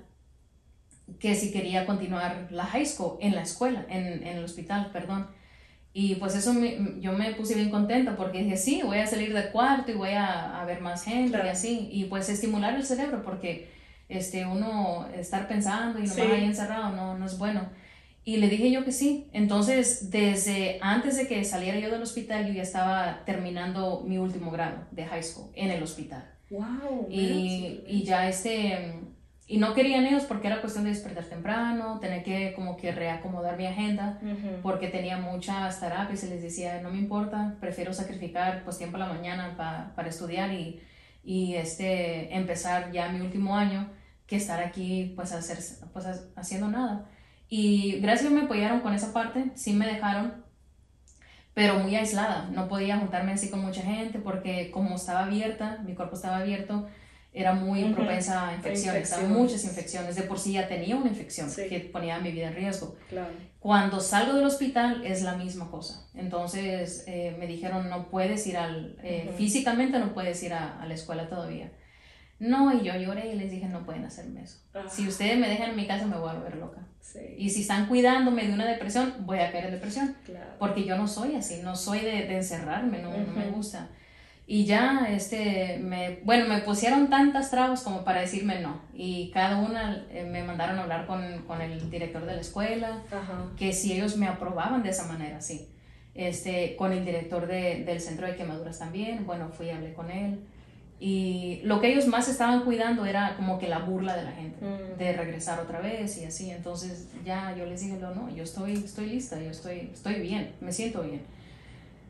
[1.20, 5.28] que si quería continuar la high school en la escuela, en, en el hospital, perdón.
[5.94, 6.54] Y pues eso
[7.00, 10.12] yo me puse bien contenta porque dije, sí, voy a salir del cuarto y voy
[10.12, 11.90] a, a ver más gente y así.
[11.92, 13.70] Y pues estimular el cerebro porque
[14.10, 16.22] este, uno estar pensando y no sí.
[16.22, 17.70] ahí encerrado no, no es bueno.
[18.24, 19.30] Y le dije yo que sí.
[19.34, 24.52] Entonces, desde antes de que saliera yo del hospital, yo ya estaba terminando mi último
[24.52, 26.24] grado de high school en el hospital.
[26.50, 27.08] Wow.
[27.10, 29.00] Y, y ya este
[29.52, 33.58] y no querían ellos porque era cuestión de despertar temprano, tener que como que reacomodar
[33.58, 34.18] mi agenda,
[34.64, 39.02] porque tenía muchas terapias y les decía, no me importa, prefiero sacrificar pues tiempo a
[39.02, 39.58] la mañana
[39.94, 40.82] para estudiar y,
[41.26, 43.90] y este, empezar ya mi último año
[44.26, 45.58] que estar aquí pues, hacer,
[45.92, 46.06] pues
[46.38, 47.10] haciendo nada.
[47.54, 50.46] Y gracias a que me apoyaron con esa parte, sí me dejaron,
[51.54, 55.94] pero muy aislada, no podía juntarme así con mucha gente porque como estaba abierta, mi
[55.94, 56.88] cuerpo estaba abierto,
[57.34, 60.16] era muy propensa a infecciones, a muchas infecciones.
[60.16, 62.96] De por sí ya tenía una infección que ponía mi vida en riesgo.
[63.60, 66.08] Cuando salgo del hospital es la misma cosa.
[66.14, 70.94] Entonces eh, me dijeron, no puedes ir al, eh, físicamente no puedes ir a, la
[70.94, 71.70] escuela todavía.
[72.42, 74.58] No, y yo lloré y les dije, no pueden hacerme eso.
[74.74, 74.86] Ah.
[74.90, 76.80] Si ustedes me dejan en mi casa me voy a volver loca.
[77.38, 80.16] Y si están cuidándome de una depresión, voy a caer en depresión.
[80.58, 83.90] Porque yo no soy así, no soy de, encerrarme, no, no me gusta.
[84.48, 88.82] Y ya, este, me, bueno, me pusieron tantas trabas como para decirme no.
[88.92, 93.04] Y cada una eh, me mandaron a hablar con, con, el director de la escuela,
[93.56, 95.68] que si ellos me aprobaban de esa manera, sí.
[96.16, 100.10] Este, con el director de, del centro de quemaduras también, bueno, fui y hablé con
[100.10, 100.40] él.
[101.04, 104.64] Y lo que ellos más estaban cuidando era como que la burla de la gente,
[104.64, 105.00] mm.
[105.00, 106.52] de regresar otra vez y así.
[106.52, 110.52] Entonces ya yo les dije, no, no, yo estoy, estoy lista, yo estoy, estoy bien,
[110.62, 111.24] me siento bien.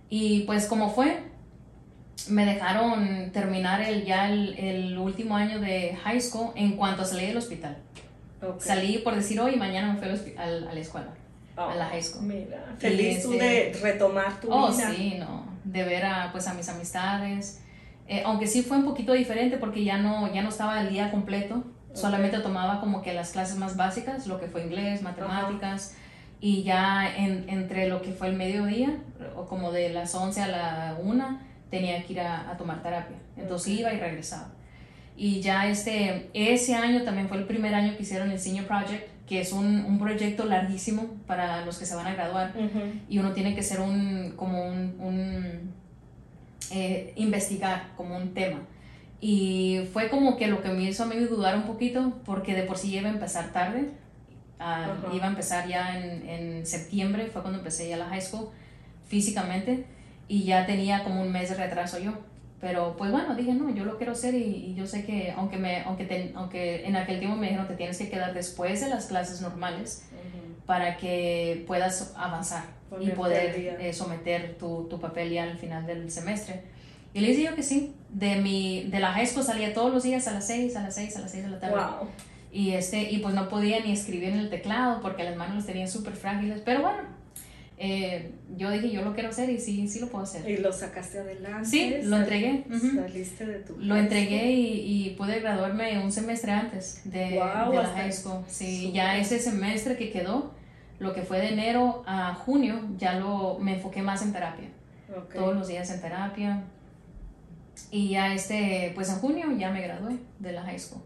[0.10, 1.24] Y pues como fue,
[2.28, 7.28] me dejaron terminar el, ya el, el, último año de high school en cuanto salí
[7.28, 7.78] del hospital.
[8.60, 11.14] Salí por decir hoy mañana me fui al, a la escuela,
[11.56, 12.24] a la high school.
[12.24, 14.90] Mira, feliz tú de este, retomar tu oh, vida.
[14.90, 17.62] Oh, sí, no, de ver a, pues, a mis amistades.
[18.08, 21.12] Eh, aunque sí fue un poquito diferente porque ya no, ya no estaba el día
[21.12, 25.96] completo, solamente tomaba como que las clases más básicas, lo que fue inglés, matemáticas.
[26.40, 28.98] Y ya en, entre lo que fue el mediodía,
[29.36, 33.18] o como de las 11 a la 1, tenía que ir a, tomar terapia.
[33.38, 34.50] Entonces iba y regresaba.
[35.16, 39.08] Y ya este, ese año también fue el primer año que hicieron el Senior Project,
[39.28, 42.54] que es un, un proyecto larguísimo para los que se van a graduar.
[43.08, 45.74] Y uno tiene que ser un, como un, un
[46.72, 48.60] eh, investigar como un tema.
[49.20, 52.64] Y fue como que lo que me hizo a mí dudar un poquito, porque de
[52.64, 53.92] por sí iba a empezar tarde.
[54.60, 58.50] Ah, iba a empezar ya en, en septiembre, fue cuando empecé ya la high school
[59.08, 59.86] físicamente
[60.28, 62.14] y ya tenía como un mes de retraso yo.
[62.62, 65.82] Pero pues bueno, dije, no, yo lo quiero hacer y, yo sé que aunque, me,
[65.82, 69.42] aunque, aunque en aquel tiempo me dijeron que tienes que quedar después de las clases
[69.42, 70.06] normales
[70.68, 76.12] para que puedas avanzar y poder eh, someter tu, tu, papel ya al final del
[76.12, 76.62] semestre.
[77.14, 77.94] Y le dije yo que sí.
[78.10, 81.16] De, mi, de la school salía todos los días a las 6, a las 6,
[81.16, 81.82] a las 6 de la tarde.
[82.52, 85.66] Y, este, y pues no podía ni escribir en el teclado porque las manos las
[85.66, 86.62] tenía súper frágiles.
[86.66, 87.00] Pero bueno,
[87.78, 90.48] eh, yo dije, yo lo quiero hacer y sí, sí lo puedo hacer.
[90.48, 91.68] ¿Y lo sacaste adelante?
[91.68, 92.66] Sí, lo entregué.
[92.70, 97.92] Saliste de tu Lo entregué y, y, pude graduarme un semestre antes de, de la
[97.96, 98.44] high school.
[98.48, 100.54] Sí, ya ese semestre que quedó,
[101.02, 104.70] lo que fue de enero a junio, ya lo, me enfoqué más en terapia.
[105.34, 106.64] todos los días en terapia.
[107.90, 111.02] Y ya este, pues en junio ya me gradué de la high school.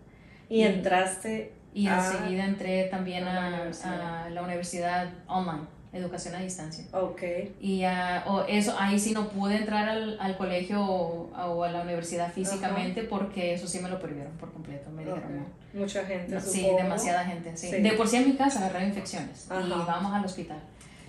[0.50, 1.54] Y, entraste.
[1.74, 5.64] Y enseguida entré también a, a, la universidad online,
[5.96, 6.86] educación a distancia.
[6.92, 7.22] Ok.
[7.60, 7.84] Y
[8.26, 13.04] o eso, ahí sí no pude entrar al, al colegio o, a la universidad físicamente
[13.04, 15.46] porque eso sí me lo prohibieron por completo, me dijeron no.
[15.80, 16.40] Mucha gente.
[16.40, 17.72] sí, demasiada gente, sí.
[17.72, 20.60] De por sí en mi casa agarré infecciones y vamos al hospital.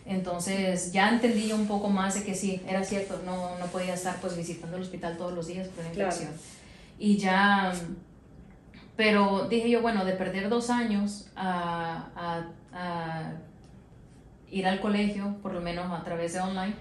[0.07, 4.17] Entonces ya entendí un poco más de que sí, era cierto, no, no podía estar
[4.21, 6.31] pues visitando el hospital todos los días por una infección.
[6.99, 7.73] Y ya,
[8.97, 13.33] pero dije yo, bueno, de perder dos años a, a, a,
[14.51, 16.75] ir al colegio, por lo menos a través de online,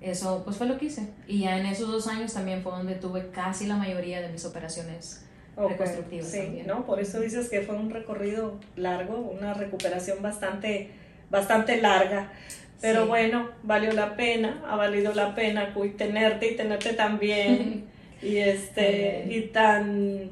[0.00, 1.08] eso pues fue lo que hice.
[1.26, 4.44] Y ya en esos dos años también fue donde tuve casi la mayoría de mis
[4.44, 5.24] operaciones
[5.56, 6.30] reconstructivas.
[6.30, 6.84] Sí, ¿no?
[6.84, 10.90] Por eso dices que fue un recorrido largo, una recuperación bastante
[11.30, 12.32] bastante larga.
[12.80, 17.84] Pero bueno, valió la pena, ha valido la pena tenerte y tenerte tan bien
[18.22, 20.30] y, este, y tan,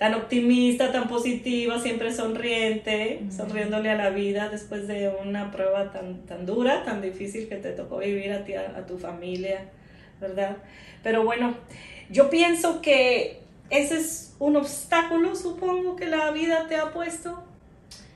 [0.00, 6.22] tan optimista, tan positiva, siempre sonriente, sonriéndole a la vida después de una prueba tan,
[6.22, 9.68] tan dura, tan difícil que te tocó vivir a ti, a tu familia,
[10.18, 10.56] ¿verdad?
[11.02, 11.54] Pero bueno,
[12.08, 17.44] yo pienso que ese es un obstáculo, supongo, que la vida te ha puesto.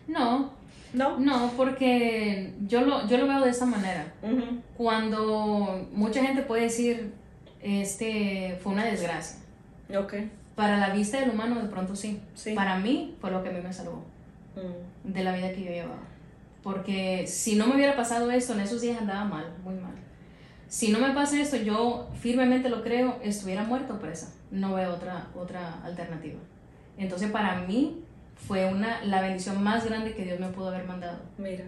[0.07, 0.55] No,
[0.95, 1.19] ¿No?
[1.19, 4.15] No, porque yo lo, yo lo veo de esta manera.
[4.79, 7.13] Cuando mucha gente puede decir,
[7.61, 9.37] este, fue una desgracia.
[9.95, 10.15] Ok.
[10.55, 12.21] Para la vista del humano de pronto sí.
[12.55, 14.05] Para mí fue lo que a mí me salvó
[14.57, 15.13] mm.
[15.13, 16.03] de la vida que yo llevaba.
[16.63, 19.93] Porque si no me hubiera pasado esto, en esos días andaba mal, muy mal.
[20.69, 24.33] Si no me pasa esto, yo firmemente lo creo, estuviera muerto presa.
[24.51, 26.41] No veo otra, otra alternativa.
[26.97, 28.03] Entonces para mí
[28.37, 31.19] fue una, la bendición más grande que Dios me pudo haber mandado.
[31.39, 31.65] Mira,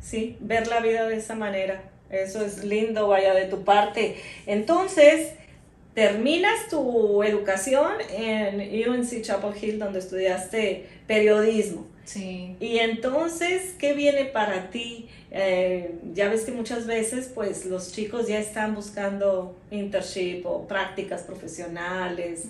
[0.00, 4.16] sí, ver la vida de esa manera, eso es lindo, vaya de tu parte.
[4.46, 5.34] Entonces,
[6.00, 11.86] terminas tu educación en UNC Chapel Hill, donde estudiaste periodismo.
[12.06, 12.56] Sí.
[12.58, 15.10] Y entonces, ¿qué viene para ti?
[15.30, 21.20] Eh, ya ves que muchas veces, pues, los chicos ya están buscando internship o prácticas
[21.20, 22.46] profesionales.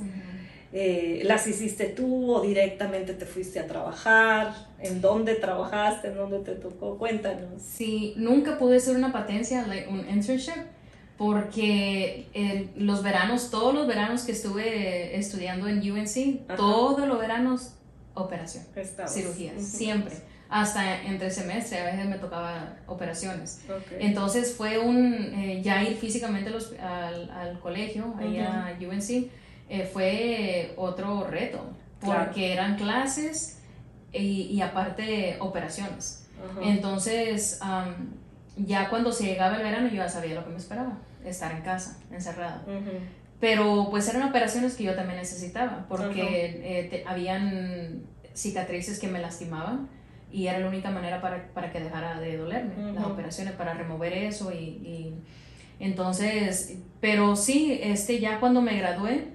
[0.73, 4.55] Eh, ¿Las hiciste tú o directamente te fuiste a trabajar?
[4.79, 6.07] ¿En dónde trabajaste?
[6.07, 6.99] ¿En dónde te tocó?
[6.99, 7.61] Cuéntanos.
[7.61, 10.53] Sí, nunca pude hacer una patencia, un internship,
[11.20, 17.74] porque los veranos, todos los veranos que estuve estudiando en UNC, todos los veranos,
[18.14, 18.64] operación,
[19.06, 20.14] cirugía, siempre.
[20.48, 23.61] Hasta entre semestre, a veces me tocaba operaciones.
[23.98, 29.30] Entonces fue un, eh, ya ir físicamente al, al, colegio, ahí a UNC,
[29.68, 31.61] eh, fue otro reto,
[32.00, 33.59] porque eran clases
[34.11, 36.26] y, aparte operaciones.
[36.62, 37.61] Entonces,
[38.56, 41.62] ya cuando se llegaba el verano yo ya sabía lo que me esperaba, estar en
[41.62, 42.64] casa, encerrada.
[43.40, 48.02] Pero pues eran operaciones que yo también necesitaba, porque eh, habían
[48.35, 49.88] cicatrices que me lastimaban
[50.30, 54.12] y era la única manera para, para que dejara de dolerme, las operaciones, para remover
[54.12, 55.14] eso y, y,
[55.80, 59.28] entonces, pero sí, este, ya cuando me gradué,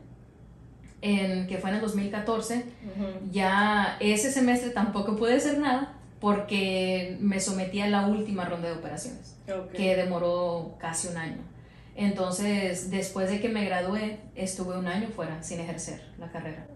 [1.01, 2.65] en, que fue en el 2014,
[3.31, 8.75] ya ese semestre tampoco pude hacer nada porque me sometí a la última ronda de
[8.75, 9.35] operaciones,
[9.75, 11.54] que demoró casi un año.
[11.95, 16.67] Entonces, después de que me gradué, estuve un año fuera sin ejercer la carrera.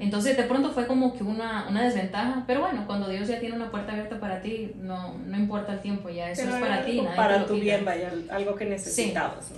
[0.00, 3.54] Entonces, de pronto fue como que una, una, desventaja, pero bueno, cuando Dios ya tiene
[3.54, 7.00] una puerta abierta para ti, no, no importa el tiempo, ya eso es para ti.
[7.14, 9.52] para tu bien, vaya, algo que necesitabas.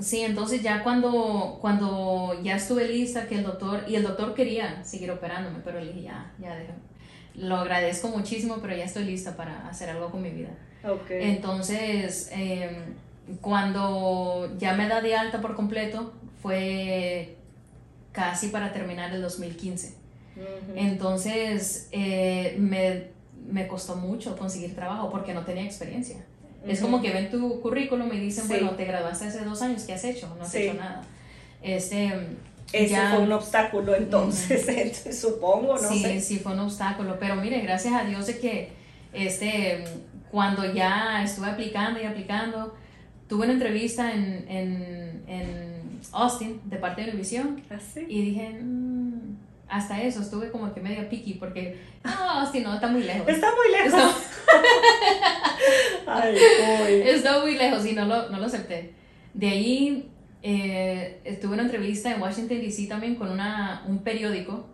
[0.00, 4.82] Sí, entonces ya cuando, cuando ya estuve lista, que el doctor, y el doctor quería
[4.82, 6.80] seguir operándome, pero le dije, ya, ya déjame.
[7.36, 10.50] Lo agradezco muchísimo, pero ya estoy lista para hacer algo con mi vida.
[10.84, 11.30] Okay.
[11.30, 12.94] Entonces, em,
[13.40, 17.36] cuando ya me da de alta por completo, fue
[18.12, 19.94] casi para terminar el 2015.
[20.74, 23.08] Entonces, eh, me,
[23.48, 26.16] me costó mucho conseguir trabajo porque no tenía experiencia.
[26.66, 29.92] Es como que ven tu currículum y dicen, bueno, te graduaste hace dos años, ¿qué
[29.92, 30.34] has hecho?
[30.38, 31.02] No has hecho nada.
[31.62, 32.12] Este,
[32.72, 36.20] Ese fue un obstáculo entonces, supongo, no sí, sé.
[36.20, 38.72] Sí, fue un obstáculo, pero mire, gracias a Dios de que
[39.12, 39.84] este,
[40.30, 42.74] cuando ya estuve aplicando y aplicando,
[43.28, 49.36] tuve una entrevista en, en, en Austin de parte de Univision ¿Ah, y dije, mm,
[49.68, 53.28] hasta eso, estuve como que medio piqui porque, ah, Austin no, está muy lejos.
[53.28, 54.14] Está muy lejos.
[56.06, 56.36] Ay,
[57.04, 58.92] Está muy lejos y no lo, no lo acepté.
[59.32, 60.10] De ahí
[60.42, 62.86] eh, estuve en una entrevista en Washington, D.C.
[62.86, 64.68] también con una, un periódico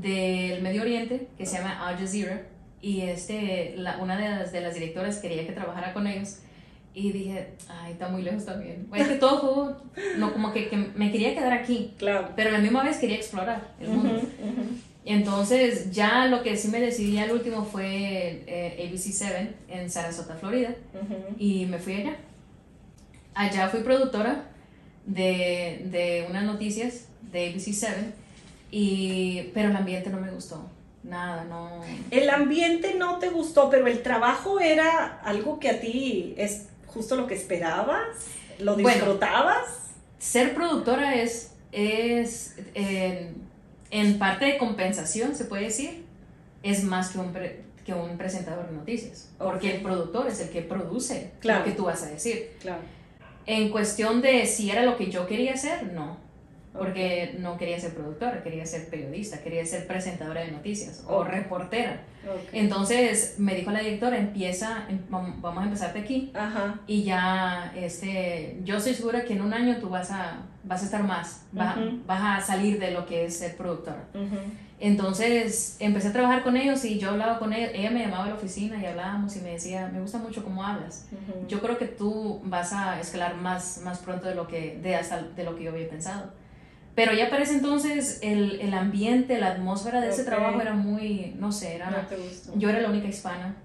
[0.00, 2.46] del Medio Oriente que se llama Al Jazeera
[2.80, 6.38] y este, la, una de las, de las directoras quería que trabajara con ellos
[6.92, 8.88] Y dije, ay, está muy lejos también.
[8.94, 9.40] Es que todo
[9.94, 11.94] fue, no, como que, que me quería quedar aquí.
[11.98, 12.30] Claro.
[12.34, 14.14] Pero a la misma vez quería explorar el mundo.
[14.14, 14.68] Ujú, ujú.
[15.04, 20.74] Entonces, ya lo que sí me decidí al último fue eh, ABC7 en Sarasota, Florida.
[20.94, 21.36] Ujú.
[21.38, 22.16] Y me fui allá.
[23.34, 24.44] Allá fui productora
[25.06, 27.88] de, de unas noticias de ABC7.
[28.72, 30.68] Y, pero el ambiente no me gustó.
[31.02, 31.80] Nada, no.
[32.10, 37.16] El ambiente no te gustó, pero el trabajo era algo que a ti es justo
[37.16, 38.06] lo que esperabas,
[38.58, 38.88] lo Bueno.
[38.88, 39.66] disfrutabas.
[40.18, 43.32] Ser productora es, es eh,
[43.90, 46.04] en parte de compensación, se puede decir,
[46.62, 49.30] es más que un, pre- que un presentador de noticias.
[49.38, 49.74] Porque Ok.
[49.76, 51.60] el productor es el que produce Claro.
[51.60, 52.50] lo que tú vas a decir.
[52.60, 52.82] Claro.
[53.46, 56.18] En cuestión de si era lo que yo quería hacer, no.
[56.72, 61.28] Porque no quería ser productora, quería ser periodista, quería ser presentadora de noticias o Ok.
[61.28, 62.02] reportera.
[62.24, 62.48] Ok.
[62.52, 66.78] Entonces me dijo la directora, empieza, em- vam- vamos a empezar de aquí Ajá.
[66.86, 70.84] y ya, este, yo estoy segura que en un año tú vas a, vas a
[70.84, 72.02] estar más, va- Ujú.
[72.06, 74.04] vas a salir de lo que es ser productora.
[74.14, 74.36] Ujú.
[74.78, 78.28] Entonces empecé a trabajar con ellos y yo hablaba con ella, ella me llamaba a
[78.28, 81.08] la oficina y hablábamos y me decía, me gusta mucho cómo hablas.
[81.12, 81.46] Ujú.
[81.48, 85.22] Yo creo que tú vas a escalar más, más pronto de lo, que, de, hasta
[85.22, 86.32] de lo que yo había pensado.
[87.04, 91.34] Pero ya para ese entonces el, el ambiente, la atmósfera de ese trabajo era muy,
[91.38, 92.52] no sé, no era, te gustó.
[92.56, 93.56] yo era la única hispana.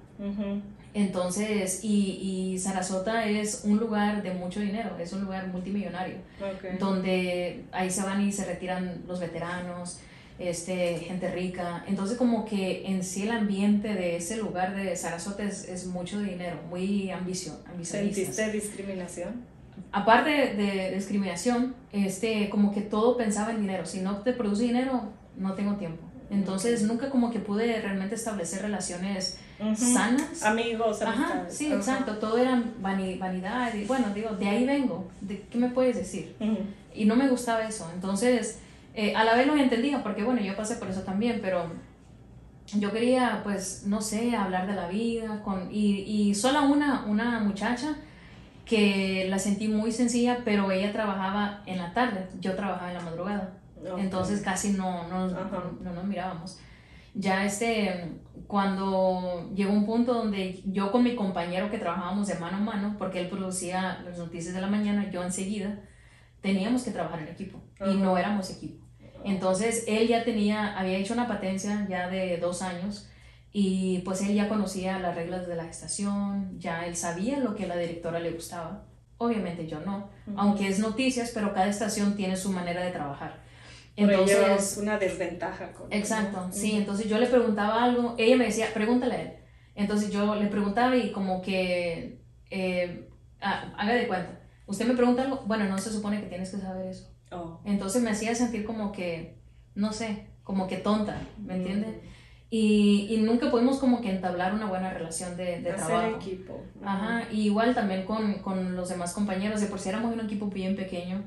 [0.94, 6.80] Entonces, y, y Sarasota es un lugar de mucho dinero, es un lugar multimillonario, Ok.
[6.80, 10.00] donde ahí se van y se retiran los veteranos,
[10.40, 11.84] este, gente rica.
[11.88, 16.20] Entonces, como que en sí el ambiente de ese lugar de Sarasota es, es mucho
[16.22, 18.16] dinero, muy ambicio, ambicionistas.
[18.36, 19.44] ¿Sentiste discriminación?
[19.92, 23.86] Aparte de discriminación, este, como que todo pensaba en dinero.
[23.86, 25.04] Si no te produce dinero,
[25.38, 26.04] no tengo tiempo.
[26.30, 29.38] Entonces, nunca como que pude realmente establecer relaciones
[29.76, 30.44] sanas.
[30.44, 31.56] Amigos, Ajá, amistades.
[31.58, 31.76] sí, Ajá.
[31.76, 32.18] exacto.
[32.18, 33.74] Todo era vani- vanidad.
[33.74, 35.08] Y bueno, digo, de ahí vengo.
[35.22, 36.36] ¿De qué me puedes decir?
[36.94, 37.90] Y no me gustaba eso.
[37.94, 38.60] Entonces,
[38.96, 41.68] eh, a la vez lo entendía, porque bueno, yo pasé por eso también, pero
[42.74, 45.42] yo quería, pues, no sé, hablar de la vida.
[45.44, 47.96] Con, y, y sola una, una muchacha
[48.66, 53.04] que la sentí muy sencilla, pero ella trabajaba en la tarde, yo trabajaba en la
[53.04, 53.58] madrugada.
[53.98, 56.60] Entonces casi no, no, no nos mirábamos.
[57.14, 58.12] Ya este,
[58.48, 62.96] cuando llegó un punto donde yo con mi compañero que trabajábamos de mano a mano,
[62.98, 65.80] porque él producía las noticias de la mañana, yo enseguida,
[66.42, 67.92] teníamos que trabajar en equipo Ajá.
[67.92, 68.86] y no éramos equipo.
[69.24, 73.10] Entonces él ya tenía, había hecho una patencia ya de dos años
[73.58, 77.64] y pues él ya conocía las reglas de la estación, ya él sabía lo que
[77.64, 78.84] a la directora le gustaba.
[79.18, 83.40] Obviamente yo no, aunque es noticias, pero cada estación tiene su manera de trabajar.
[83.96, 85.72] Por ello es Entonces, una desventaja.
[85.72, 89.34] con- exacto, sí, entonces yo le preguntaba algo, ella me decía, pregúntale a él.
[89.76, 93.08] Entonces yo le preguntaba y como que, eh,
[93.40, 94.38] ah, haga de cuenta,
[94.68, 97.10] usted me pregunta algo, bueno, no se supone que tienes que saber eso.
[97.32, 97.62] Oh.
[97.64, 99.38] Entonces me hacía sentir como que,
[99.76, 102.02] no sé, como que tonta, ¿me entiende?
[102.50, 106.16] Y, y nunca pudimos como que entablar una buena relación de, de Hacer trabajo.
[106.18, 106.54] equipo.
[106.76, 106.86] Ujú.
[106.88, 110.48] Ajá, y igual también con, con los demás compañeros, de por si éramos un equipo
[110.48, 111.24] bien pequeño.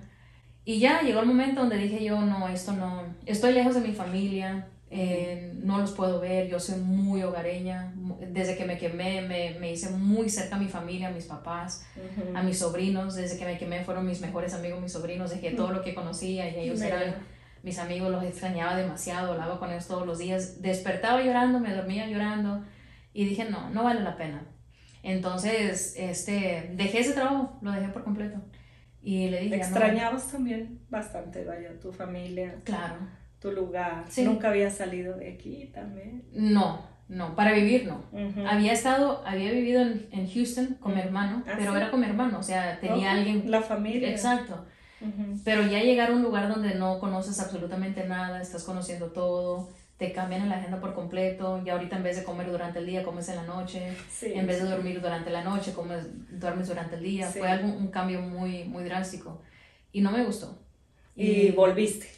[0.64, 3.92] Y ya llegó el momento donde dije yo, no, esto no, estoy lejos de mi
[3.94, 7.92] familia, eh, no los puedo ver, yo soy muy hogareña,
[8.30, 11.84] desde que me quemé me, me hice muy cerca a mi familia, a mis papás,
[11.96, 12.36] Ujú.
[12.36, 15.72] a mis sobrinos, desde que me quemé fueron mis mejores amigos, mis sobrinos, dejé todo
[15.72, 17.02] lo que conocía y ellos Mira.
[17.02, 17.14] eran
[17.62, 22.06] mis amigos, los extrañaba demasiado, hablaba con ellos todos los días, despertaba llorando, me dormía
[22.06, 22.64] llorando
[23.12, 24.42] y dije, no, no vale la pena.
[25.02, 28.40] Entonces, este, dejé ese trabajo, lo dejé por completo
[29.02, 29.64] y le dije, ya no.
[29.76, 32.96] Extrañabas también bastante, vaya, tu familia, Claro,
[33.40, 34.04] tu lugar.
[34.08, 34.24] Sí.
[34.24, 36.24] Nunca habías salido de aquí también.
[36.32, 38.02] no, no, para vivir no.
[38.46, 41.76] Había estado, había vivido en, en Houston con mi hermano, Ah, pero sí.
[41.78, 43.50] era con mi hermano, o sea, tenía Ok, alguien...
[43.50, 44.10] La familia.
[44.10, 44.66] Exacto.
[45.44, 50.12] Pero ya llegar a un lugar donde no conoces absolutamente nada, estás conociendo todo, te
[50.12, 53.28] cambian la agenda por completo, y ahorita en vez de comer durante el día, comes
[53.28, 54.32] en la noche, Sí.
[54.34, 56.06] en vez de dormir durante la noche, comes,
[56.40, 57.38] duermes durante el día, Sí.
[57.38, 59.40] fue algo, un cambio muy, muy drástico
[59.92, 60.58] y no me gustó.
[61.16, 62.08] Y volviste,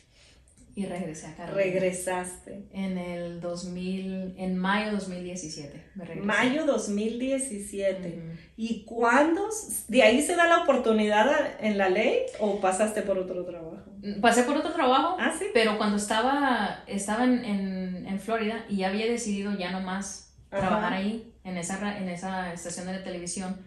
[0.81, 1.63] y regresé a Carolina.
[1.65, 2.69] regresaste.
[2.73, 6.27] En el 2000, en mayo 2017 me regresé.
[6.27, 8.09] Mayo 2017.
[8.09, 8.39] Ujú.
[8.57, 9.49] ¿Y cuándo?
[9.89, 11.29] ¿De ahí se da la oportunidad
[11.61, 13.79] en la ley o pasaste por otro trabajo?
[14.21, 15.47] Pasé por otro trabajo, Ah, sí.
[15.53, 20.35] pero cuando estaba, estaba en, en, en Florida y ya había decidido ya no más
[20.51, 20.61] Ajá.
[20.67, 23.59] trabajar ahí, en esa, en esa estación de la televisión,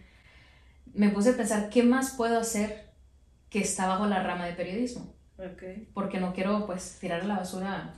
[0.92, 2.90] me puse a pensar, ¿qué más puedo hacer
[3.48, 5.13] que está bajo la rama de periodismo?
[5.38, 5.62] Ok,
[5.92, 7.94] Porque no quiero, pues, tirar a la basura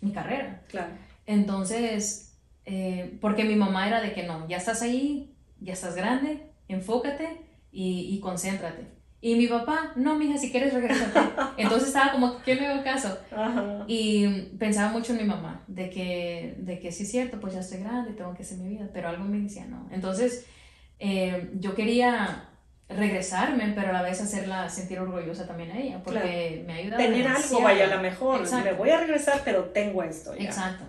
[0.00, 0.62] mi carrera.
[0.68, 0.92] claro.
[1.26, 2.36] Entonces,
[2.66, 7.40] eh, porque mi mamá era de que no, ya estás ahí, ya estás grande, enfócate
[7.72, 8.92] y, y concéntrate.
[9.22, 11.18] Y mi papá, no, mija, si quieres regresarte.
[11.56, 13.16] Entonces estaba como, ¿qué me hago caso?
[13.86, 14.28] Y
[14.58, 17.80] pensaba mucho en mi mamá, de que, de que sí es cierto, pues ya estoy
[17.80, 19.88] grande, tengo que hacer mi vida, pero algo me decía no.
[19.90, 20.44] Entonces
[20.98, 22.50] eh, yo quería
[22.88, 27.26] regresarme, pero a la vez hacerla sentir orgullosa también a ella, porque me ayuda Tener
[27.26, 30.34] algo, vaya, a la mejor, me voy a regresar, pero tengo esto.
[30.34, 30.44] Ya.
[30.44, 30.84] Exacto.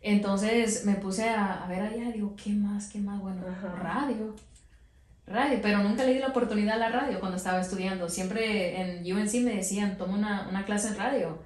[0.00, 3.20] Entonces me puse a, a, ver allá, digo, ¿qué más, qué más?
[3.20, 3.42] Bueno,
[3.80, 4.34] radio
[5.26, 8.08] radio, pero nunca le di la oportunidad a la radio cuando estaba estudiando.
[8.08, 11.42] Siempre en UNC me decían, toma una, una clase en radio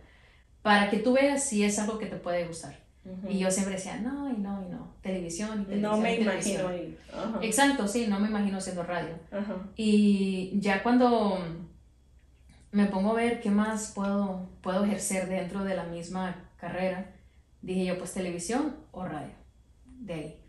[0.63, 2.86] para que tú veas si es algo que te puede gustar.
[3.29, 5.83] Y yo siempre decía, no, y no, y no, televisión, y televisión.
[5.83, 6.99] No me imagino ahí.
[7.43, 9.15] Exacto, sí, no me imagino haciendo radio.
[9.77, 11.39] Y ya cuando
[12.73, 17.13] me pongo a ver qué más puedo, puedo ejercer dentro de la misma carrera,
[17.63, 19.33] dije yo, pues televisión o radio,
[19.85, 20.41] de ahí.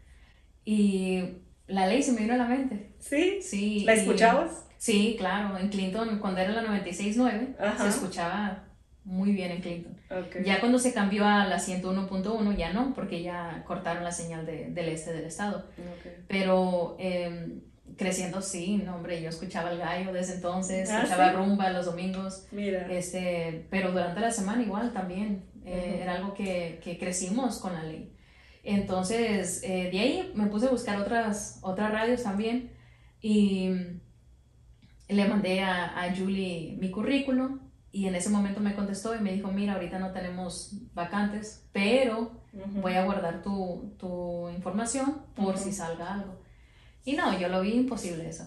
[0.66, 1.24] Y
[1.68, 2.94] la ley se me vino a la mente.
[3.00, 3.40] ¿Sí?
[3.42, 3.84] Sí.
[3.86, 4.66] ¿La escuchabas?
[4.78, 5.58] sí, claro.
[5.58, 8.64] En Clinton, cuando era la 96.9, se escuchaba
[9.04, 9.97] muy bien en Clinton.
[10.44, 14.70] Ya cuando se cambió a la 101.1, ya no, porque ya cortaron la señal de,
[14.70, 15.66] del este del estado.
[16.28, 17.62] Pero em,
[17.98, 22.46] creciendo, sí, no, hombre, yo escuchaba el gallo desde entonces, ah, escuchaba rumba los domingos.
[22.52, 22.88] Mira.
[22.90, 25.44] Este, pero durante la semana igual también.
[25.68, 28.14] Eh, era algo que, que crecimos con la ley.
[28.64, 32.72] Entonces, eh, de ahí me puse a buscar otras, otras radios también
[33.22, 33.72] y
[35.10, 37.60] le mandé a, a, Julie mi currículum
[37.92, 42.32] y en ese momento me contestó y me dijo, mira, ahorita no tenemos vacantes, pero
[42.54, 46.42] voy a guardar tu, tu información por si salga algo.
[47.06, 48.44] Y no, yo lo vi imposible eso.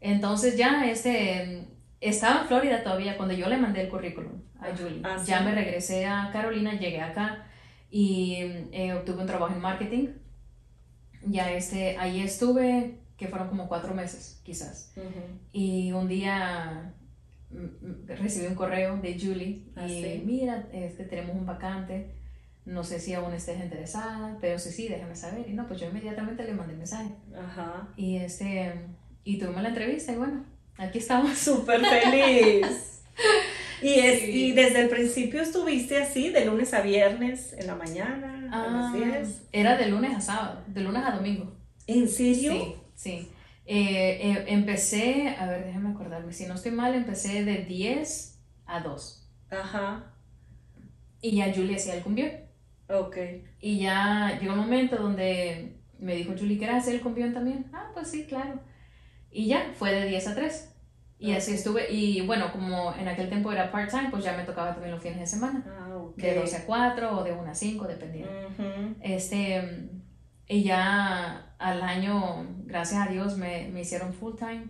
[0.00, 1.66] Entonces ya este,
[2.00, 5.02] estaba en Florida todavía cuando yo le mandé el currículum a Julie.
[5.04, 7.46] Ah, ya me regresé a Carolina, llegué acá
[7.90, 8.36] y
[8.72, 10.08] eh, obtuve un trabajo en marketing.
[11.26, 14.94] Ya este, ahí estuve, que fueron como cuatro meses, quizás.
[15.52, 16.94] Y un día
[18.06, 22.10] recibí un correo de Julie y ah, mira, este, tenemos un vacante,
[22.64, 25.48] no sé si aún estés interesada, pero sí, sí, déjame saber.
[25.48, 27.10] Y no, pues yo inmediatamente le mandé mensaje.
[27.34, 27.88] Ajá.
[27.96, 28.74] Y, este,
[29.24, 30.44] y tuvimos la entrevista y bueno,
[30.76, 31.36] aquí estamos.
[31.38, 32.66] Súper feliz.
[33.80, 38.48] Y, es, y desde el principio estuviste así, de lunes a viernes, en la mañana,
[38.50, 39.06] a las 10.
[39.06, 41.52] Ah, era de lunes a sábado, de lunes a domingo.
[41.86, 42.52] ¿En serio?
[42.52, 43.28] Sí, sí.
[43.70, 48.80] Eh, eh, empecé, a ver, déjame acordarme, si no estoy mal, empecé de 10 a
[48.80, 49.28] 2.
[49.50, 50.14] Ajá.
[51.20, 52.30] Y ya Julie hacía el cumbión.
[52.88, 53.18] Ok.
[53.60, 57.66] Y ya llegó un momento donde me dijo Julie, ¿quieres hacer el cumbión también?
[57.74, 58.58] Ah, pues sí, claro.
[59.30, 60.74] Y ya, fue de 10 a 3.
[61.18, 64.72] Y así estuve, y bueno, como en aquel tiempo era part-time, pues ya me tocaba
[64.72, 65.62] también los fines de semana.
[65.66, 68.30] Ah, De 12 a 4 o de 1 a 5, dependiendo.
[69.02, 69.90] Este,
[70.48, 74.64] y ya al año, gracias a Dios, me, me hicieron full-time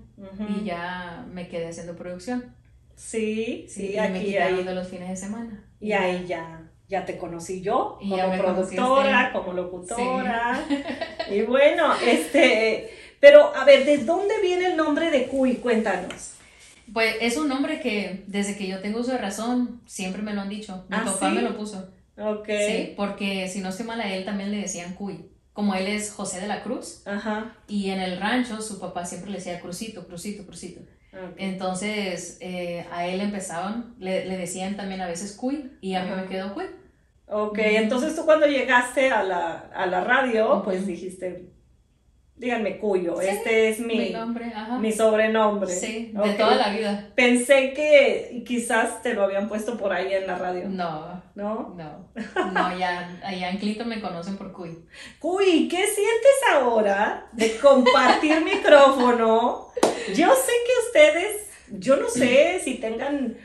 [0.48, 2.54] y ya me quedé haciendo producción.
[2.96, 5.64] Sí, sí, y aquí me quitaron de los fines de semana.
[5.80, 10.60] Y ahí ya, ya te conocí yo, como productora, como locutora.
[11.30, 15.56] Y bueno, este, pero a ver, ¿de dónde viene el nombre de Cuy?
[15.56, 16.34] Cuéntanos.
[16.92, 20.40] Pues es un nombre que desde que yo tengo uso de razón, siempre me lo
[20.40, 20.86] han dicho.
[20.88, 21.90] Mi ¿Ah, papá me lo puso.
[22.16, 22.48] Ok.
[22.48, 25.26] Sí, porque si no estoy mal a él también le decían Cuy.
[25.58, 27.02] Como él es José de la Cruz.
[27.04, 27.56] Ajá.
[27.66, 30.82] Y en el rancho su papá siempre le decía Crucito, Crucito, Crucito.
[31.36, 36.12] Entonces eh, a él empezaban, le, le, decían también a veces Cuy y a mí
[36.14, 36.66] me quedó Cuy.
[37.26, 41.50] Ok, entonces tú cuando llegaste a la, a la radio, pues dijiste,
[42.36, 45.74] díganme Cuyo, este es mi, mi, nombre, mi sobrenombre.
[45.74, 47.10] Sí, de toda la vida.
[47.16, 50.68] Pensé que quizás te lo habían puesto por ahí en la radio.
[50.68, 51.17] No.
[51.38, 51.72] ¿No?
[51.76, 52.10] No.
[52.52, 54.76] No, ya allá en Clinton me conocen por Cuy.
[55.20, 59.68] Cuy, ¿qué sientes ahora de compartir micrófono?
[60.16, 61.46] Yo sé que ustedes,
[61.78, 63.36] yo no sé si tengan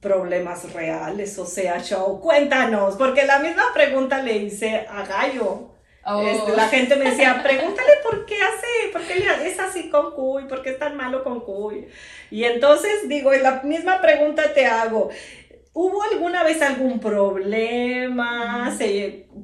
[0.00, 5.74] problemas reales, o sea, show, cuéntanos, porque la misma pregunta le hice a Gallo.
[6.24, 6.70] Este, la oh.
[6.70, 10.70] gente me decía, pregúntale por qué hace, por qué es así con Cuy, por qué
[10.70, 11.88] es tan malo con Cuy.
[12.30, 15.10] Y entonces digo, la misma pregunta te hago.
[15.72, 18.76] ¿Hubo alguna vez algún problema?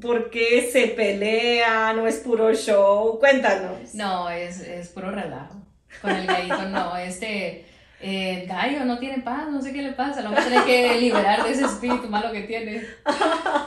[0.00, 1.98] ¿Por qué se pelean?
[1.98, 3.18] ¿O es puro show?
[3.18, 3.94] Cuéntanos.
[3.94, 5.54] No, es, es puro relajo.
[6.02, 7.64] Con el gallito no, este
[8.06, 11.00] eh, Gallo no tiene paz, no sé qué le pasa, lo vamos a tener que
[11.00, 12.82] liberar de ese espíritu malo que tiene.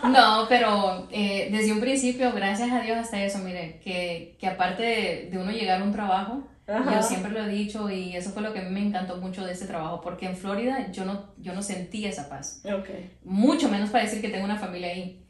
[0.04, 5.28] No, pero eh, desde un principio, gracias a Dios hasta eso, mire, que, que aparte
[5.32, 8.52] de, uno llegar a un trabajo, yo siempre lo he dicho y eso fue lo
[8.54, 11.54] que a mí me encantó mucho de este trabajo, porque en Florida yo no, yo
[11.54, 12.62] no sentía esa paz.
[12.66, 13.12] Okay.
[13.24, 15.26] Mucho menos para decir que tengo una familia ahí.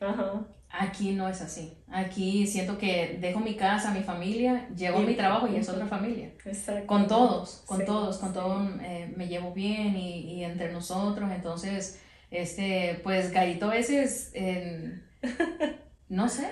[0.70, 1.78] Aquí no es así.
[1.90, 5.86] Aquí siento que dejo mi casa, mi familia, llego a mi trabajo y es otra
[5.86, 6.32] familia.
[6.46, 6.86] Exacto.
[6.88, 8.36] Con todos, con Sí, todos, con sí.
[8.36, 11.32] todos eh, me llevo bien y, y entre nosotros.
[11.32, 15.00] Entonces, este, pues Gallito a veces, eh,
[16.10, 16.48] no sé,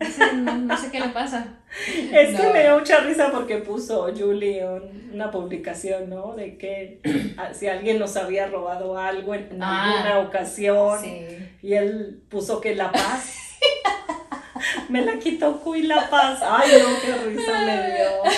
[0.00, 1.46] no sé, no- sé qué le pasa.
[2.12, 2.52] Es que No.
[2.52, 6.34] me dio mucha risa porque puso Julie un- una publicación, ¿no?
[6.34, 7.00] De que
[7.52, 9.92] si alguien nos había robado algo en, en Ah.
[9.92, 10.98] alguna ocasión.
[11.00, 11.26] Sí.
[11.62, 13.36] Y él puso que la paz.
[14.88, 16.40] me la quitó Cuy la paz.
[16.42, 18.32] Ay, no, qué risa me dio.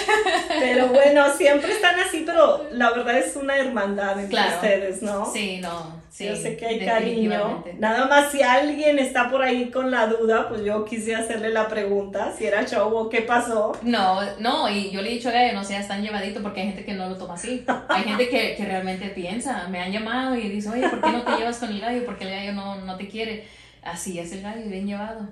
[0.61, 4.55] Pero bueno, siempre están así, pero la verdad es una hermandad entre Claro.
[4.57, 5.31] ustedes, ¿no?
[5.33, 6.27] Sí, no, sí.
[6.27, 7.65] yo sé que hay cariño.
[7.79, 11.67] Nada más si alguien está por ahí con la duda, pues yo quise hacerle la
[11.67, 13.73] pregunta, si era show o qué pasó.
[13.83, 16.67] No, no, y yo le he dicho a Gallo, no seas tan llevadito porque hay
[16.69, 17.65] gente que no lo toma así.
[17.89, 21.23] Hay gente que, que realmente piensa, me han llamado y dice, oye, ¿por qué no
[21.23, 22.05] te llevas con el gallo?
[22.05, 23.45] Porque el gallo no, no te quiere.
[23.83, 25.29] Así es el gallo, bien llevado.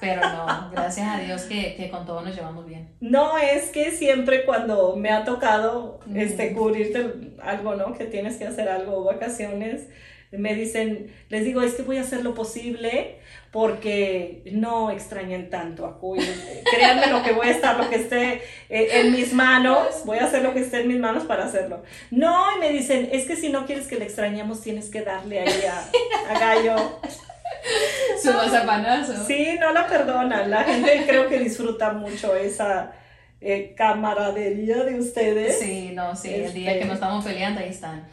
[0.00, 2.90] Pero no, gracias a Dios que, que con todo nos llevamos bien.
[3.00, 7.94] No, es que siempre cuando me ha tocado este cubrirte algo, ¿no?
[7.94, 9.88] Que tienes que hacer algo, vacaciones,
[10.32, 13.18] me dicen, les digo, es que voy a hacer lo posible
[13.52, 16.18] porque no extrañen tanto a Cuy.
[16.70, 20.24] Créanme lo que voy a estar, lo que esté eh, en mis manos, voy a
[20.24, 21.84] hacer lo que esté en mis manos para hacerlo.
[22.10, 25.40] No, y me dicen, es que si no quieres que le extrañemos, tienes que darle
[25.40, 27.00] ahí a, a Gallo.
[28.22, 29.24] Su mazapanazo.
[29.24, 30.50] Sí, no la perdonan.
[30.50, 32.92] La gente creo que disfruta mucho esa
[33.40, 35.58] eh, camaradería de ustedes.
[35.58, 38.06] Sí, no, sí, el día Este- que no estamos peleando, ahí están.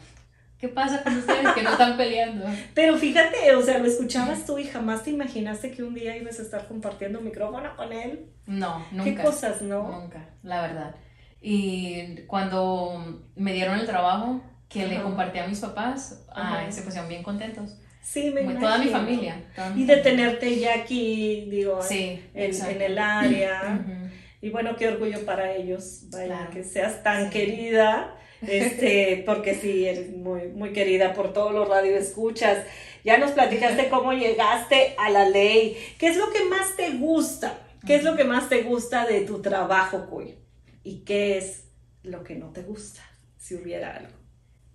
[0.58, 2.46] ¿Qué pasa con ustedes que no están peleando?
[2.74, 6.38] Pero fíjate, o sea, lo escuchabas tú y jamás te imaginaste que un día ibas
[6.38, 8.30] a estar compartiendo micrófono con él.
[8.46, 9.24] No, Qué nunca.
[9.24, 9.90] cosas, ¿no?
[10.00, 10.94] Nunca, la verdad.
[11.42, 17.08] Y cuando me dieron el trabajo que le compartí a mis papás, ay, se pusieron
[17.10, 17.76] bien contentos.
[18.04, 18.98] Sí, me Muy- Toda mi imagino.
[18.98, 19.42] familia.
[19.56, 23.84] toda mi Y de tenerte ya aquí, digo, Sí, en, en el área.
[24.42, 26.50] Y bueno, qué orgullo para ellos, vaya, Claro.
[26.50, 27.38] que seas tan Sí.
[27.38, 28.14] querida,
[28.46, 32.58] este, porque sí, eres muy, muy querida por todos los radioescuchas.
[33.04, 35.78] Ya nos platicaste cómo llegaste a la ley.
[35.98, 37.58] ¿Qué es lo que más te gusta?
[37.86, 40.34] ¿Qué es lo que más te gusta de tu trabajo, Cuy?
[40.82, 41.64] ¿Y qué es
[42.02, 43.00] lo que no te gusta,
[43.38, 44.12] si hubiera algo?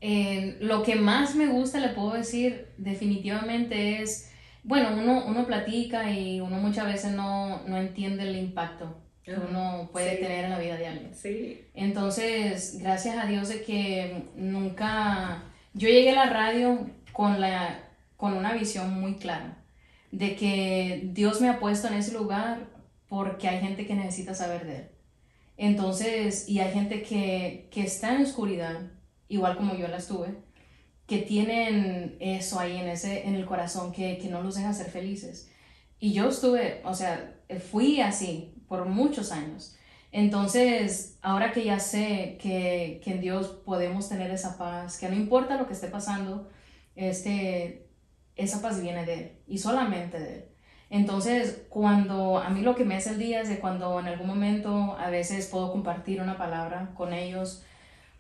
[0.02, 4.32] Eh, lo que más me gusta, le puedo decir, definitivamente es,
[4.64, 9.45] bueno, uno, uno platica y uno muchas veces no, no entiende el impacto que Ajá,
[9.50, 10.24] uno puede sí.
[10.24, 11.14] tener en la vida de alguien.
[11.14, 11.66] Sí.
[11.74, 15.43] Entonces, gracias a Dios de que nunca,
[15.74, 17.80] yo llegué a la radio con, la,
[18.16, 19.58] con una visión muy clara,
[20.12, 22.68] de que Dios me ha puesto en ese lugar
[23.08, 24.88] porque hay gente que necesita saber de Él.
[25.58, 28.80] Entonces, y hay gente que, que está en oscuridad,
[29.30, 30.36] igual como yo la estuve,
[31.08, 34.92] que tienen eso ahí en, ese, en el corazón que, que no los deja ser
[34.92, 35.50] felices.
[36.00, 37.36] Y yo estuve, o sea,
[37.72, 39.76] fui así por muchos años.
[40.12, 45.16] Entonces, ahora que ya sé que, que en Dios podemos tener esa paz, que no
[45.16, 46.50] importa lo que esté pasando,
[46.96, 47.88] este,
[48.36, 50.46] esa paz viene de Él y solamente de Él.
[50.90, 54.28] Entonces, cuando a mí lo que me hace el día es de cuando en algún
[54.28, 57.64] momento a veces puedo compartir una palabra con ellos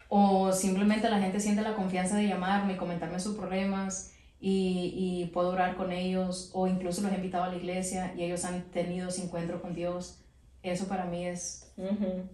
[0.09, 5.27] o simplemente la gente siente la confianza de llamarme y comentarme sus problemas y, y
[5.27, 8.63] puedo orar con ellos o incluso los he invitado a la iglesia y ellos han
[8.71, 10.19] tenido ese encuentro con Dios.
[10.63, 11.71] Eso para mí es,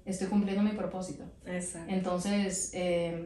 [0.05, 1.25] estoy cumpliendo mi propósito.
[1.45, 1.93] Exacto.
[1.93, 3.25] Entonces, eh,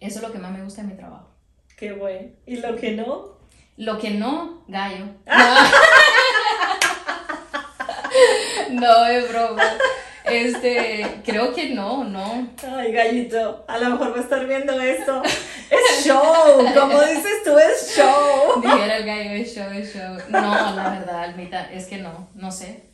[0.00, 1.30] eso es lo que más me gusta de mi trabajo.
[1.78, 2.28] Qué bueno.
[2.44, 3.38] ¿Y lo que no?
[3.76, 5.06] Lo que no, gallo.
[8.70, 9.62] No, es broma.
[10.24, 12.48] Este, creo que no, no.
[12.66, 15.22] Ay, gallito, a lo mejor va a estar viendo esto.
[15.24, 16.22] Es show,
[16.74, 18.60] como dices tú, es show.
[18.62, 20.16] Dijera el gallo, es show, es show.
[20.30, 22.84] No, la verdad, Almita, es que no, no sé.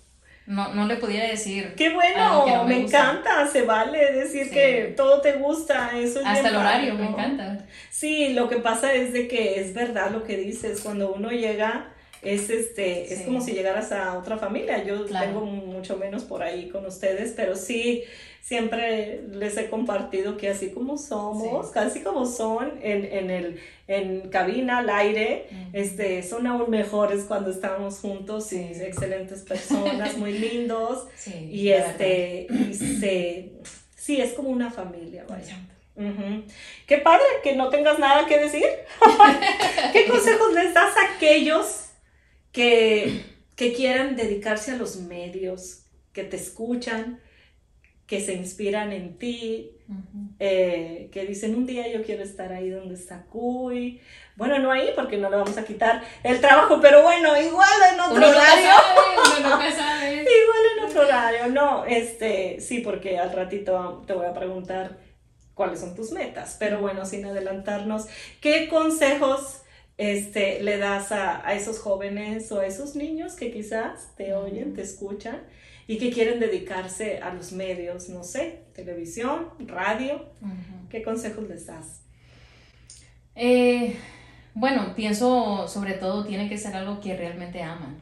[0.47, 1.75] No, no le pudiera decir.
[1.77, 4.51] Qué bueno, no me, encanta, se vale decir Sí.
[4.51, 7.59] que todo te gusta, eso es Hasta el horario, me encanta.
[7.91, 11.93] Sí, lo que pasa es de que es verdad lo que dices, cuando uno llega
[12.23, 14.83] es este es como si llegaras a otra familia.
[14.85, 15.27] Yo Claro.
[15.27, 18.05] tengo mucho menos por ahí con ustedes, pero sí
[18.43, 21.73] siempre les he compartido que así como somos, Sí.
[21.75, 27.51] casi como son en, en el en cabina al aire, este son aún mejores cuando
[27.51, 28.83] estamos juntos y Sí.
[28.83, 31.49] excelentes personas, muy lindos Sí.
[31.51, 33.53] y este y se
[33.97, 35.57] sí es como una familia, vaya.
[36.87, 38.65] Qué padre que no tengas nada que decir.
[39.93, 41.90] ¿Qué consejos les das a aquellos
[42.53, 43.25] que,
[43.57, 47.21] que quieran dedicarse a los medios, que te escuchan,
[48.07, 49.71] que se inspiran en ti,
[50.41, 54.01] eh, que dicen un día yo quiero estar ahí donde está Cuy.
[54.35, 58.01] Bueno, no ahí porque no le vamos a quitar el trabajo, pero bueno, igual en
[58.01, 58.71] otro horario.
[59.39, 64.99] igual en otro horario, no, este, sí, porque al ratito te voy a preguntar
[65.55, 68.07] cuáles son tus metas, pero bueno, sin adelantarnos,
[68.41, 69.60] ¿qué consejos
[70.01, 74.75] este, le das a, a esos jóvenes o a esos niños que quizás te oyen,
[74.75, 75.41] te escuchan?
[75.91, 80.25] y que quieren dedicarse a los medios, no sé, televisión, radio.
[80.89, 82.03] ¿Qué consejos les das?
[83.35, 83.97] Eh,
[84.55, 87.99] bueno, pienso sobre todo tiene que ser algo que realmente aman.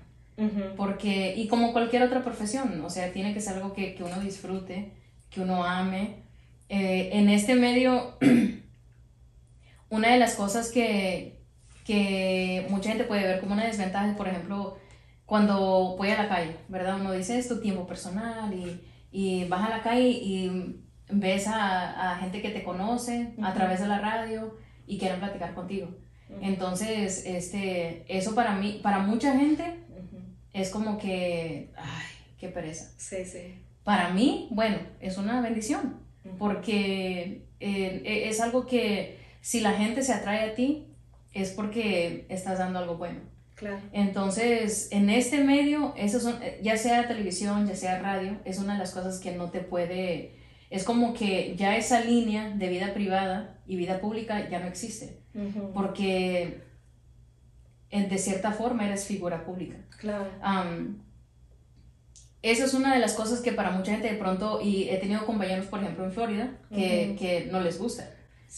[0.76, 4.20] Porque, y como cualquier otra profesión, o sea, tiene que ser algo que, que uno
[4.20, 4.92] disfrute,
[5.30, 6.24] que uno ame.
[6.68, 8.18] Eh, en este medio,
[9.88, 11.37] una de las cosas que,
[11.88, 14.76] que mucha gente puede ver como una desventaja es, por ejemplo,
[15.24, 17.00] cuando voy a la calle, ¿verdad?
[17.00, 18.78] Uno dice esto, tiempo personal y,
[19.10, 23.80] y vas a la calle y ves a, a gente que te conoce a través
[23.80, 25.88] de la radio y quieren platicar contigo.
[26.42, 29.78] Entonces, este, eso para mí, para mucha gente,
[30.52, 32.06] es como que, ay,
[32.38, 32.92] qué pereza.
[32.98, 33.62] Sí, sí.
[33.82, 36.02] Para mí, bueno, es una bendición,
[36.38, 40.87] porque eh, e, es algo que si la gente se atrae a ti,
[41.42, 43.20] es porque estás dando algo bueno.
[43.92, 48.78] Entonces, en este medio, eso son, ya sea televisión, ya sea radio, es una de
[48.78, 50.32] las cosas que no te puede,
[50.70, 55.18] es como que ya esa línea de vida privada y vida pública ya no existe,
[55.74, 56.60] porque
[57.90, 59.76] de cierta forma eres figura pública.
[59.98, 60.30] Claro.
[62.42, 65.26] esa es una de las cosas que para mucha gente de pronto, y he tenido
[65.26, 68.08] compañeros, por ejemplo, en Florida, que, que no les gusta.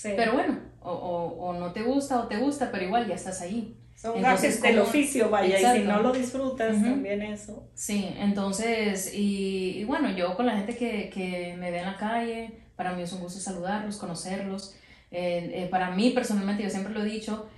[0.02, 3.40] Pero bueno, o, o, o, no te gusta o te gusta, pero igual ya estás
[3.40, 3.76] ahí.
[3.96, 7.68] Son entonces, del oficio, vaya, y si no lo disfrutas, también eso.
[7.74, 12.62] Sí, entonces, y, bueno, yo con la gente que, que, me ve en la calle,
[12.76, 14.74] para mí es un gusto saludarlos, conocerlos.
[15.10, 17.50] Eh, eh, para mí, personalmente, yo siempre lo he dicho,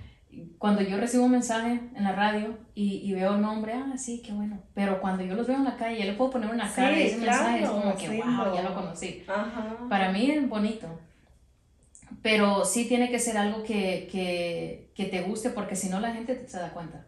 [0.59, 4.21] cuando yo recibo un mensaje en la radio y, y, veo el nombre, ah, sí,
[4.25, 4.65] qué bueno.
[4.75, 7.03] Pero cuando yo los veo en la calle, ya le puedo poner una cara y
[7.05, 9.25] ese mensaje es como que, wow, ya lo conocí.
[9.89, 10.89] Para mí es bonito
[12.21, 16.13] pero sí tiene que ser algo que, que, que te guste porque si no la
[16.13, 17.07] gente se da cuenta.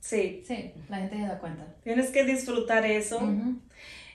[0.00, 0.42] Sí.
[0.46, 1.66] Sí, la gente se da cuenta.
[1.82, 3.20] Tienes que disfrutar eso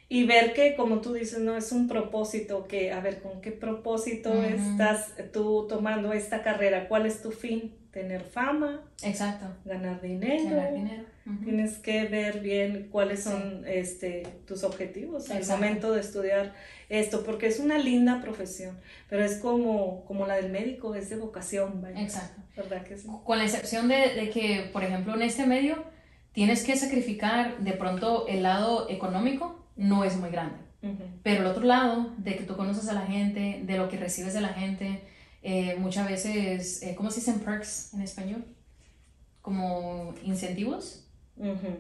[0.08, 3.52] y ver que, como tú dices, no es un propósito, que, a ver, ¿con qué
[3.52, 6.88] propósito estás tú tomando esta carrera?
[6.88, 7.76] ¿Cuál es tu fin?
[7.92, 8.82] tener fama.
[9.04, 9.46] Exacto.
[9.66, 10.56] Ganar dinero.
[10.56, 11.04] Ganar dinero.
[11.70, 16.56] Tienes que ver bien cuáles son este, tus objetivos al momento de estudiar
[16.90, 21.18] esto, porque es una linda profesión, pero es como, como la del médico, es de
[21.18, 21.86] vocación.
[21.96, 22.42] Exacto.
[22.58, 23.08] ¿Verdad que sí?
[23.24, 25.84] Con la excepción de, de que, por ejemplo, en este medio
[26.32, 30.58] tienes que sacrificar de pronto el lado económico, no es muy grande.
[31.22, 34.34] Pero el otro lado, de que tú conoces a la gente, de lo que recibes
[34.34, 35.04] de la gente,
[35.44, 38.46] eh, muchas veces, eh, ¿cómo se dicen perks en español?
[39.42, 41.06] Como incentivos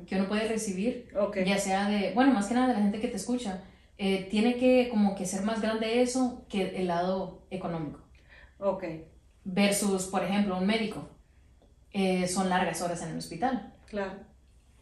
[0.08, 1.10] que uno puede recibir,
[1.46, 3.64] ya sea de, bueno, más que nada de la gente que te escucha.
[3.98, 8.00] Eh, tiene que como que ser más grande eso que el lado económico.
[8.58, 8.86] Ok.
[9.44, 11.10] Versus, por ejemplo, un médico.
[12.28, 13.74] son largas horas en el hospital.
[13.88, 14.14] Claro.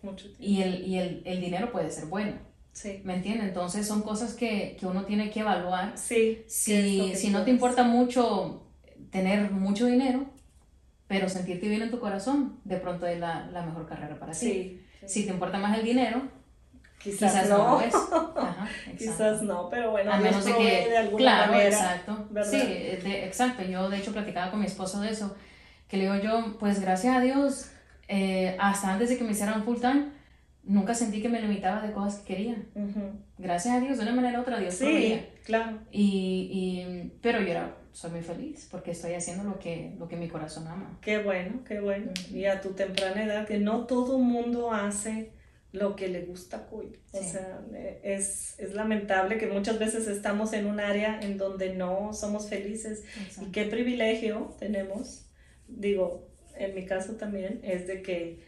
[0.04, 0.44] Mucho tiempo.
[0.44, 2.34] Y el, y el, el dinero puede ser bueno.
[2.78, 3.02] Sí.
[3.04, 3.48] ¿Me entiendes?
[3.48, 5.98] Entonces son cosas que, que, uno tiene que evaluar.
[5.98, 6.44] Sí.
[6.48, 8.68] Si, si no te importa mucho
[9.10, 10.28] tener mucho dinero,
[11.08, 14.82] pero sentirte bien en tu corazón, de pronto es la, la mejor carrera para ti.
[15.06, 16.22] Si te importa más el dinero,
[16.98, 17.82] quizás, no.
[18.98, 22.28] quizás no, pero bueno, a menos de que, de alguna claro, exacto.
[22.44, 23.64] Sí, exacto.
[23.64, 25.36] Yo de hecho platicaba con mi esposo de eso,
[25.88, 27.72] que le digo yo, pues gracias a Dios,
[28.10, 30.10] eh, hasta antes de que me hicieran full time,
[30.64, 32.58] nunca sentí que me limitaba de cosas que quería.
[33.38, 35.78] Gracias a Dios, de una manera u otra, Dios Sí, claro.
[35.92, 40.18] Y, y, pero yo era soy muy feliz porque estoy haciendo lo que, lo que
[40.18, 41.00] mi corazón ama.
[41.02, 42.12] Qué bueno, qué bueno.
[42.32, 45.32] Y a tu temprana edad, que no todo mundo hace
[45.72, 46.96] lo que le gusta Cuy.
[47.12, 51.74] O sea, eh, es, es, lamentable que muchas veces estamos en un área en donde
[51.74, 53.04] no somos felices.
[53.42, 55.32] Y qué privilegio tenemos,
[55.68, 58.46] digo, en mi caso también, es de que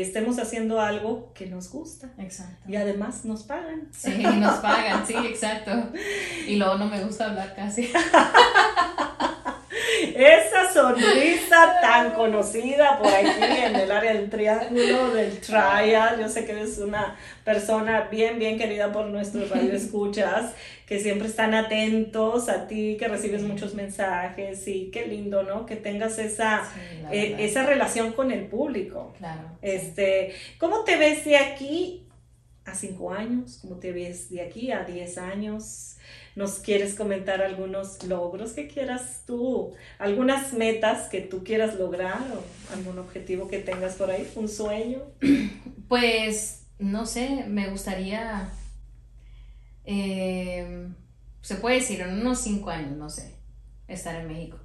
[0.00, 2.10] estemos haciendo algo que nos gusta.
[2.16, 2.70] Exacto.
[2.70, 3.88] Y además nos pagan.
[3.92, 5.70] Sí, nos pagan, sí, exacto.
[6.46, 7.92] Y luego no me gusta hablar casi.
[10.02, 16.18] Esa sonrisa tan conocida por aquí en el área del triángulo, del trial.
[16.20, 20.54] Yo sé que eres una persona bien, bien querida por nuestros radioescuchas,
[20.86, 25.66] que siempre están atentos a ti, que recibes muchos mensajes y qué lindo, ¿no?
[25.66, 26.62] Que tengas esa,
[27.10, 29.14] eh, esa relación con el público.
[29.18, 29.42] Claro.
[29.62, 32.02] Este, ¿Cómo te ves de aquí
[32.64, 33.58] a cinco años?
[33.62, 35.96] ¿Cómo te ves de aquí a diez años?
[36.36, 39.74] ¿Nos quieres comentar algunos logros que quieras tú?
[39.98, 44.30] ¿Algunas metas que tú quieras lograr o algún objetivo que tengas por ahí?
[44.36, 45.02] ¿Un sueño?
[45.88, 48.48] Pues, no sé, me gustaría,
[49.84, 50.88] eh,
[51.40, 53.34] se puede decir, en unos cinco años, no sé,
[53.88, 54.58] estar en México.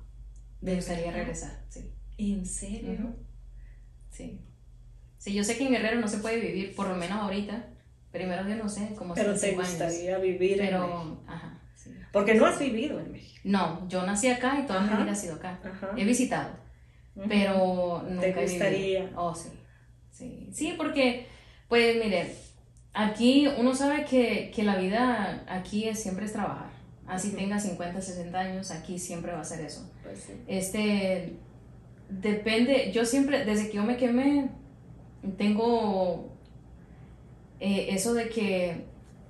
[0.62, 1.20] Me ¿De gustaría verdad?
[1.20, 1.91] regresar, sí.
[2.18, 3.16] ¿En serio?
[4.10, 4.41] Sí.
[5.18, 7.68] Sí, yo sé que en Guerrero no se puede vivir, por lo menos ahorita.
[8.12, 9.58] Primero yo no sé, como Pero te años.
[9.60, 11.18] gustaría vivir en México.
[11.18, 11.91] Pero, ajá, sí.
[12.12, 13.41] Porque no has vivido en México.
[13.43, 14.95] No, yo nací acá y toda Ajá.
[14.95, 15.60] mi vida ha sido acá.
[15.64, 15.91] Ajá.
[15.95, 16.49] He visitado,
[17.28, 18.49] pero nunca ¿Te he vivido.
[18.51, 19.12] gustaría?
[19.16, 19.49] Oh, sí.
[20.12, 21.28] Sí, sí porque,
[21.70, 22.34] pues mire,
[22.93, 26.70] aquí uno sabe que, que la vida aquí es, siempre es trabajar.
[27.05, 29.89] Así tenga 50, 60 años, aquí siempre va a ser eso.
[30.03, 30.34] Pues sí.
[30.47, 31.38] Este,
[32.10, 34.49] depende, yo siempre, desde que yo me quemé,
[35.38, 36.37] tengo
[37.60, 38.86] eh, eso de que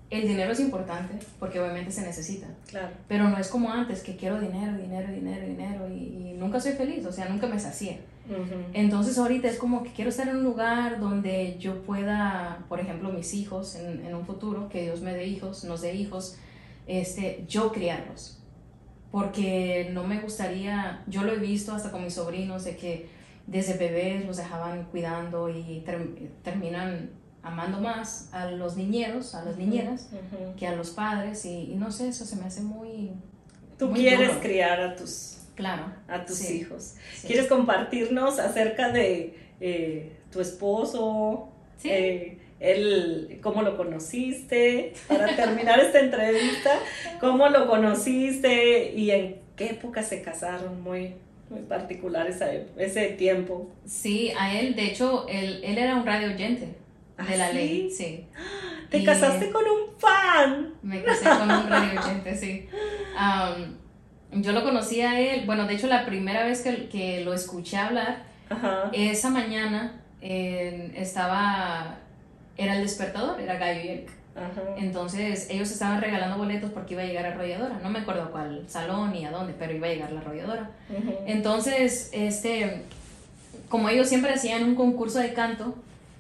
[0.10, 2.90] el dinero es importante, porque obviamente se necesita, Claro.
[3.10, 6.74] pero no es como antes, que quiero dinero, dinero, dinero, dinero, y, y nunca soy
[6.74, 8.00] feliz, o sea, nunca me sacié.
[8.30, 8.56] Ujú.
[8.74, 13.10] Entonces ahorita es como que quiero estar en un lugar donde yo pueda, por ejemplo,
[13.12, 16.38] mis hijos en, en un futuro, que Dios me dé hijos, nos dé hijos,
[16.88, 18.40] este, yo criarlos.
[19.12, 23.10] Porque no me gustaría, yo lo he visto hasta con mis sobrinos, de que
[23.46, 27.10] desde bebés los dejaban cuidando y ter- terminan
[27.48, 30.10] amando más a los niñeros, a las niñeras,
[30.58, 31.46] que a los padres.
[31.46, 33.12] Y, y no sé, eso se me hace muy...
[33.78, 34.40] Tú Muy quieres duro.
[34.42, 35.84] criar a tus, Claro.
[36.08, 36.58] a tus Sí.
[36.62, 36.96] hijos.
[37.16, 37.28] sí.
[37.28, 41.50] ¿Quieres compartirnos acerca de eh, tu esposo?
[41.78, 41.90] Sí.
[41.92, 44.94] Eh, él, ¿Cómo lo conociste?
[45.08, 46.72] Para terminar esta entrevista,
[47.20, 50.82] ¿cómo lo conociste y en qué época se casaron?
[50.82, 51.14] Muy,
[51.52, 53.70] muy particular esa ese tiempo.
[53.86, 56.76] Sí, a él, de hecho, él, él era un radio oyente
[57.18, 57.54] de ¿Ah, la sí?
[57.56, 58.26] ley, sí.
[58.90, 60.74] Te Y casaste con un fan.
[60.82, 62.68] Me casé con un radio oyente, sí.
[64.32, 67.78] Yo lo conocí a él, bueno, de hecho la primera vez que, que lo escuché
[67.78, 68.90] hablar, Ajá.
[68.94, 71.98] esa mañana eh, estaba,
[72.58, 74.06] era el despertador, era Gallo y.
[74.78, 78.64] Entonces ellos estaban regalando boletos porque iba a llegar arrolladora, no me acuerdo a cuál
[78.68, 80.70] salón ni a dónde, pero iba a llegar la arrolladora.
[81.26, 82.84] Entonces, este,
[83.70, 85.74] como ellos siempre hacían un concurso de canto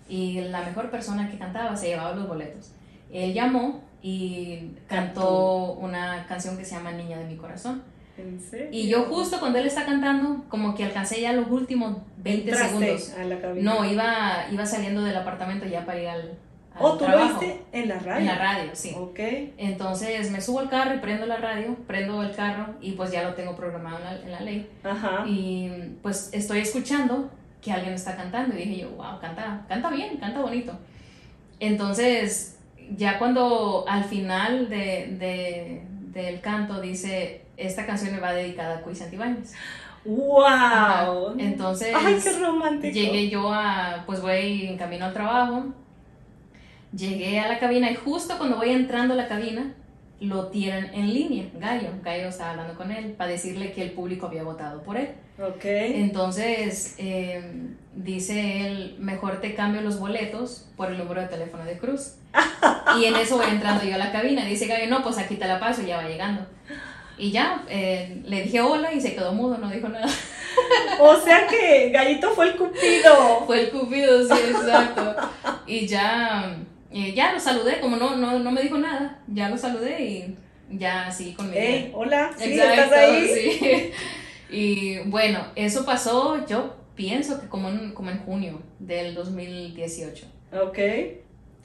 [0.10, 2.72] y la mejor persona que cantaba se llevaba los boletos.
[3.12, 7.84] Él llamó y cantó una canción que se llama Niña de mi corazón.
[8.18, 8.68] ¿En serio?
[8.72, 12.68] Y yo justo cuando él está cantando, como que alcancé ya los últimos 20 Entraste
[12.80, 13.14] segundos.
[13.14, 13.74] a la cabina.
[13.74, 16.38] No, iba, iba saliendo del apartamento ya para ir al, al
[16.80, 17.40] Oh, tú lo trabajo.
[17.40, 18.20] viste en la radio.
[18.22, 18.94] En la radio, sí.
[18.98, 19.20] Ok.
[19.58, 23.24] Entonces me subo al carro y prendo la radio, prendo el carro y pues ya
[23.24, 24.70] lo tengo programado en la, en la ley.
[24.84, 25.24] Ajá.
[25.28, 25.70] Y
[26.02, 27.30] pues estoy escuchando
[27.62, 30.74] que alguien está cantando y dije yo, wow, canta, canta bien, canta bonito.
[31.60, 32.60] Entonces,
[32.96, 35.82] ya cuando al final de, de-
[36.12, 39.54] del canto dice, esta canción me va dedicada a Cuy Santibáñez.
[40.06, 41.36] ¡Wow!
[41.38, 42.94] Entonces, ¡Ay, qué romántico!
[42.94, 45.66] llegué yo a, pues voy en camino al trabajo,
[46.96, 49.74] llegué a la cabina y justo cuando voy entrando a la cabina,
[50.20, 51.90] lo tienen en línea, Gallo.
[52.04, 55.10] Gallo estaba hablando con él para decirle que el público había votado por él.
[55.40, 55.64] Ok.
[55.64, 57.44] Entonces, eh,
[57.96, 62.16] dice él, mejor te cambio los boletos por el número de teléfono de Cruz.
[63.00, 64.46] Y en eso voy entrando yo a la cabina.
[64.46, 66.46] Dice Gallo, no, pues aquí te la paso, ya va llegando.
[67.18, 70.08] Y ya, eh, le dije hola y se quedó mudo, no dijo nada.
[71.00, 73.44] O sea que Gallito fue el cupido.
[73.46, 75.16] Fue el cupido, sí, exacto.
[75.68, 76.58] Y ya,
[76.92, 80.36] eh, ya lo saludé, como no, no, no me dijo nada, ya lo saludé y
[80.78, 81.64] ya seguí con mi vida.
[81.64, 82.54] Ey, hola, ¿sí?
[82.54, 83.28] Exacto, ¿Estás ahí?
[83.34, 83.92] sí.
[84.50, 90.26] Y bueno, eso pasó, yo pienso que como en, como en junio del 2018.
[90.64, 90.80] Ok.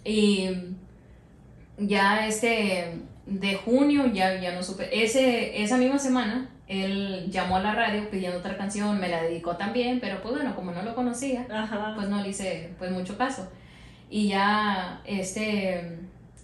[0.05, 0.51] Y
[1.79, 4.89] ya este, de junio ya, ya no supe.
[5.05, 9.57] Ese, esa misma semana, él llamó a la radio pidiendo otra canción, me la dedicó
[9.57, 11.93] también, pero pues bueno, como no lo conocía, Ajá.
[11.95, 13.49] pues no le hice pues mucho caso.
[14.15, 16.01] Y ya este,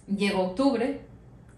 [0.07, 1.01] llegó octubre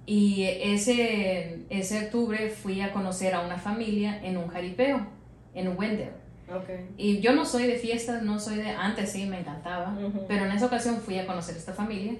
[0.05, 5.07] y ese, ese octubre fui a conocer a una familia en un jaripeo,
[5.53, 6.09] en Wendell.
[6.53, 6.69] Ok.
[6.97, 8.71] Y yo no soy de fiestas, no soy de...
[8.71, 9.93] Antes sí, me encantaba.
[9.97, 10.25] Ujú.
[10.27, 12.15] Pero en esa ocasión fui a conocer esta familia.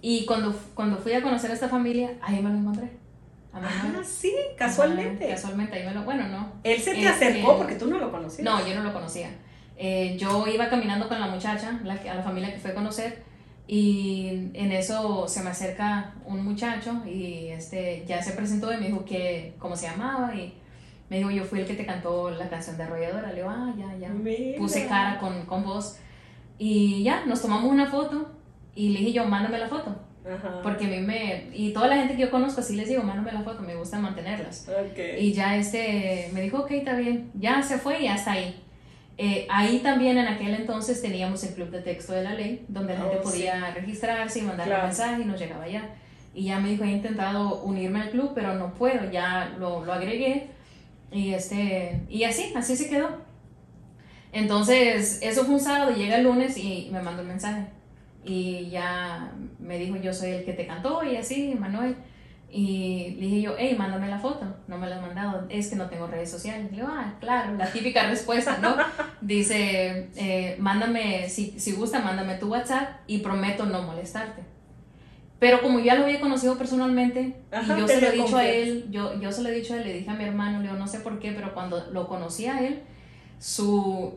[0.00, 2.86] Y cuando, cuando fui a conocer a esta familia, ahí me lo encontré.
[3.52, 5.26] A Ah, sí, casualmente.
[5.26, 6.04] Ajá, casualmente, ahí me lo...
[6.04, 6.52] Bueno, no.
[6.62, 8.44] Él se te acercó que- porque tú no lo conocías.
[8.44, 9.28] No, yo no lo conocía.
[9.76, 13.22] Eh, yo iba caminando con la muchacha, la, a la familia que fue a conocer,
[13.66, 18.88] y en eso se me acerca un muchacho y este ya se presentó y me
[18.88, 20.52] dijo que cómo se llamaba y
[21.08, 23.28] me dijo yo fui el que te cantó la canción de Arrolladora.
[23.30, 24.10] Le digo, ah, ya, ya.
[24.10, 24.58] Mira.
[24.58, 25.98] Puse cara con, con voz
[26.58, 28.30] y ya, nos tomamos una foto
[28.74, 29.96] Y le dije yo, mándame la foto.
[30.62, 31.50] Porque a mí me...
[31.52, 33.98] Y toda la gente que yo conozco, así les digo, mándame la foto, me gusta
[33.98, 34.66] mantenerlas.
[35.18, 37.30] Y ya este me dijo, ok, está bien.
[37.34, 38.63] Ya se fue y hasta ahí.
[39.16, 42.94] Eh, ahí también en aquel entonces teníamos el club de texto de la ley, donde
[42.94, 45.94] la gente oh, podía registrarse y mandar un mensaje y nos llegaba ya.
[46.34, 49.92] Y ya me dijo, he intentado unirme al club, pero no puedo, ya lo, lo
[49.92, 50.48] agregué.
[51.12, 53.22] Y, este, y así, así se quedó.
[54.32, 57.66] Entonces, eso fue un sábado, llega el lunes y me mandó un mensaje.
[58.24, 61.94] Y ya me dijo, yo soy el que te cantó y así, Manuel.
[62.56, 64.46] Y le dije yo, hey, mándame la foto.
[64.68, 65.44] No me la has mandado.
[65.48, 66.70] Es que no tengo redes sociales.
[66.70, 68.76] Le digo, ah, claro, la típica respuesta, ¿no?
[69.20, 74.44] Dice, eh, mándame, si, si gusta, mándame tu WhatsApp y prometo no molestarte.
[75.40, 78.86] Pero como ya lo había conocido personalmente, y yo se lo he dicho a él,
[78.88, 80.78] yo, yo se lo he dicho a él, le dije a mi hermano, le digo,
[80.78, 82.84] no sé por qué, pero cuando lo conocí a él,
[83.40, 84.16] su,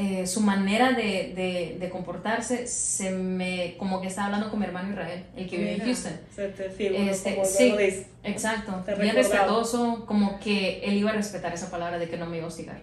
[0.00, 4.66] eh, su manera de, de, de, comportarse se me como que estaba hablando con mi
[4.66, 6.12] hermano Israel, el que vive en Houston.
[6.30, 7.74] Se te figura este, como sí,
[8.22, 12.36] exacto, bien respetuoso, como que él iba a respetar esa palabra de que no me
[12.36, 12.80] iba a hostigar.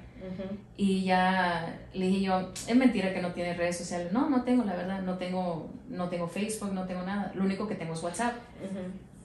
[0.75, 4.11] Y ya le dije yo, es mentira que no tiene redes sociales.
[4.11, 7.31] No, no tengo, la verdad, no tengo, no tengo Facebook, no tengo nada.
[7.33, 8.33] Lo único que tengo es WhatsApp.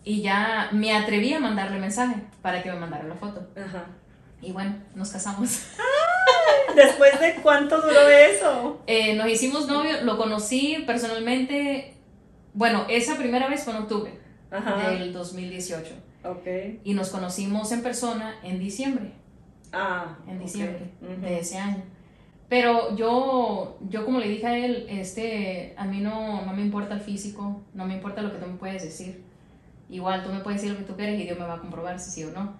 [0.05, 3.49] Y ya me atreví a mandarle mensaje para que me mandara la foto.
[4.43, 5.61] Y bueno, nos casamos.
[6.74, 8.80] ¿Después de cuánto duró eso?
[8.86, 11.95] Eh, nos hicimos novios, lo conocí personalmente,
[12.55, 14.12] bueno, esa primera vez fue en octubre
[14.51, 15.95] del 2018.
[16.24, 16.47] Ok.
[16.84, 19.12] Y nos conocimos en persona en diciembre.
[19.72, 20.18] Ah.
[20.26, 21.82] En diciembre de ese año.
[22.49, 26.95] Pero yo, yo como le dije a él, este, a mí no, no me importa
[26.95, 29.22] el físico, no me importa lo que tú me puedes decir.
[29.88, 32.01] Igual tú me puedes decir lo que tú quieres y Dios me va a comprobar
[32.01, 32.55] si sí o no.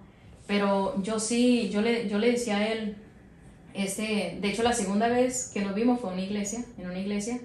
[0.47, 2.95] Pero yo sí, yo le, yo le decía a él,
[3.73, 6.99] este, de hecho, la segunda vez que nos vimos fue en una iglesia, en una
[6.99, 7.39] iglesia.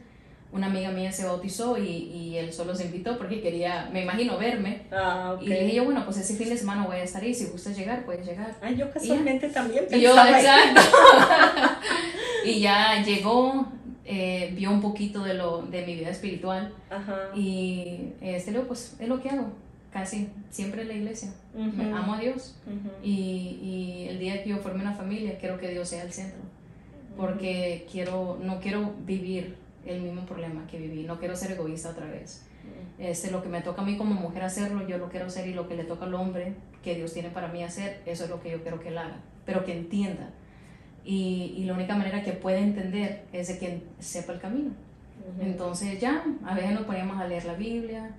[0.52, 4.38] Una amiga mía se bautizó y, y él solo se invitó porque quería, me imagino,
[4.38, 4.82] verme.
[4.90, 7.34] Ah, Y le dije yo, bueno, pues ese fin de semana voy a estar ahí,
[7.34, 8.56] si gustas llegar, puedes llegar.
[8.62, 10.80] Ah, yo casualmente también Y yo, exacto.
[12.44, 13.66] y ya llegó,
[14.04, 16.72] eh, vio un poquito de, lo, de mi vida espiritual.
[16.88, 17.30] Ajá.
[17.34, 19.52] Y este, luego, pues es lo que hago
[19.96, 21.30] casi siempre en la iglesia.
[21.54, 22.54] Me amo a Dios.
[23.02, 23.10] y,
[23.62, 26.40] y, el día que yo forme una familia, quiero que Dios sea el centro.
[27.16, 31.04] Porque quiero, no quiero vivir el mismo problema que viví.
[31.04, 32.42] No quiero ser egoísta otra vez.
[32.98, 35.48] Este, lo que me toca a mí como mujer hacerlo, yo lo quiero hacer.
[35.48, 38.30] Y lo que le toca al hombre que Dios tiene para mí hacer, eso es
[38.30, 39.16] lo que yo quiero que él haga.
[39.46, 40.28] Pero que entienda.
[41.06, 44.72] Y, y la única manera que puede entender es de que sepa el camino.
[45.40, 48.14] Entonces ya, a veces nos poníamos a leer la Biblia,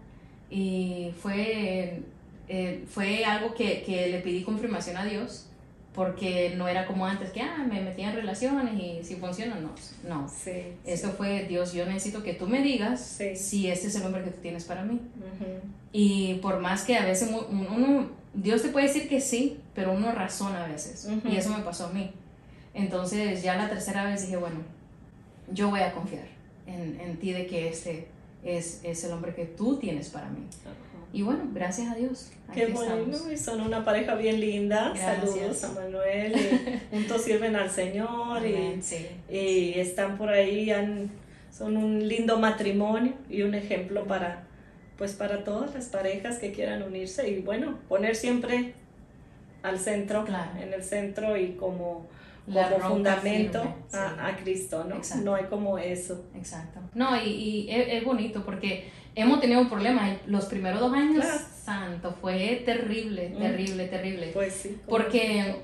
[0.50, 2.02] y fue,
[2.48, 5.48] eh, fue algo que, que, le pedí confirmación a Dios,
[5.94, 9.72] porque no era como antes, que ah, me metía en relaciones y si funciona, no.
[10.08, 14.04] No, sí, esto fue, Dios, yo necesito que tú me digas si este es el
[14.04, 15.02] hombre que tú tienes para mí.
[15.92, 20.12] Y por más que a veces uno, Dios te puede decir que sí, pero uno
[20.12, 21.10] razona a veces.
[21.26, 22.12] Y eso me pasó a mí.
[22.74, 24.60] Entonces ya la tercera vez dije, bueno,
[25.52, 26.28] yo voy a confiar
[26.68, 28.08] en, en ti de que este
[28.48, 30.48] es, es el hombre que tú tienes para mí.
[31.14, 32.32] Y bueno, gracias a Dios.
[32.54, 34.94] Qué bueno, y son una pareja bien linda.
[34.96, 36.34] Saludos a Manuel.
[36.92, 38.80] juntos sirven al Señor y,
[39.34, 41.10] y, están por ahí, han,
[41.52, 44.44] son un lindo matrimonio y un ejemplo para,
[44.98, 48.74] pues para todas las parejas que quieran unirse y bueno, poner siempre
[49.64, 50.26] al centro,
[50.60, 52.06] en el centro y como
[52.48, 53.62] como fundamento
[53.94, 55.02] a, Cristo, ¿no?
[55.24, 56.26] No hay como eso.
[56.36, 56.80] Exacto.
[56.94, 60.18] No, y, y es, bonito porque hemos tenido un problema.
[60.26, 61.26] Los primeros dos años,
[61.64, 63.40] santo, fue terrible, mm.
[63.40, 64.32] terrible, terrible.
[64.34, 64.80] Pues sí.
[64.88, 65.56] Porque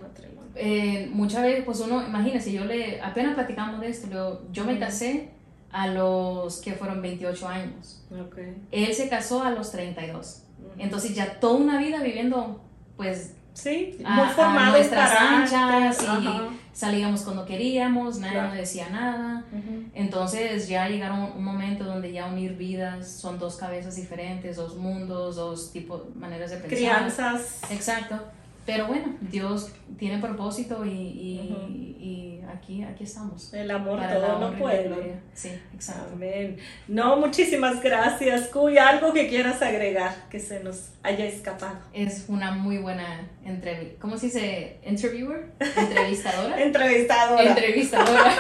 [0.56, 5.30] eh, muchas veces, pues uno, imagínese, yo le, apenas platicamos de esto, yo, me casé
[5.72, 8.06] a los que fueron 28 años.
[8.28, 8.56] Okay.
[8.72, 10.44] Él se casó a los 32.
[10.78, 12.62] Entonces ya toda una vida viviendo,
[12.98, 16.28] pues Sí, muy formado nuestras anchas y
[16.74, 19.46] salíamos cuando queríamos, nadie nos decía nada.
[19.94, 25.36] Entonces ya llegaron un momento donde ya unir vidas son dos cabezas diferentes, dos mundos,
[25.36, 26.78] dos tipos, maneras de pensar.
[26.78, 27.60] Crianzas.
[27.70, 28.20] Exacto.
[28.66, 33.54] Pero bueno, Dios tiene propósito y, y, aquí, aquí estamos.
[33.54, 35.16] El amor todo lo puede.
[35.34, 36.12] Sí, exacto.
[36.14, 36.58] Amén.
[36.88, 38.78] No, muchísimas gracias, Cuy.
[38.78, 41.78] Algo que quieras agregar que se nos haya escapado.
[41.94, 43.98] Es una muy buena entrevista.
[44.00, 44.78] ¿Cómo se dice?
[44.86, 45.52] ¿Interviewer?
[45.60, 46.62] ¿Entrevistadora?
[46.64, 47.44] Entrevistadora.
[47.44, 48.36] Entrevistadora.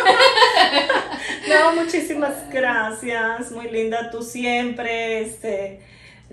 [1.49, 3.51] no, muchísimas gracias.
[3.51, 5.21] Muy linda tú siempre.
[5.21, 5.81] Este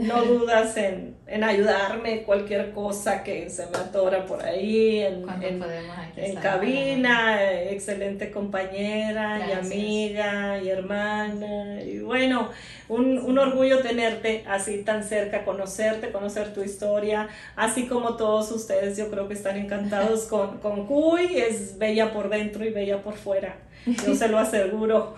[0.01, 5.25] no dudas en, en, ayudarme, cualquier cosa que se me atora por ahí, en,
[6.17, 11.83] en, cabina, excelente compañera y amiga y hermana.
[11.83, 12.51] Y bueno,
[12.89, 18.97] un, un, orgullo tenerte así tan cerca, conocerte, conocer tu historia, así como todos ustedes,
[18.97, 23.15] yo creo que están encantados con, con Cuy, es bella por dentro y bella por
[23.15, 23.57] fuera.
[23.87, 25.15] Yo se lo aseguro.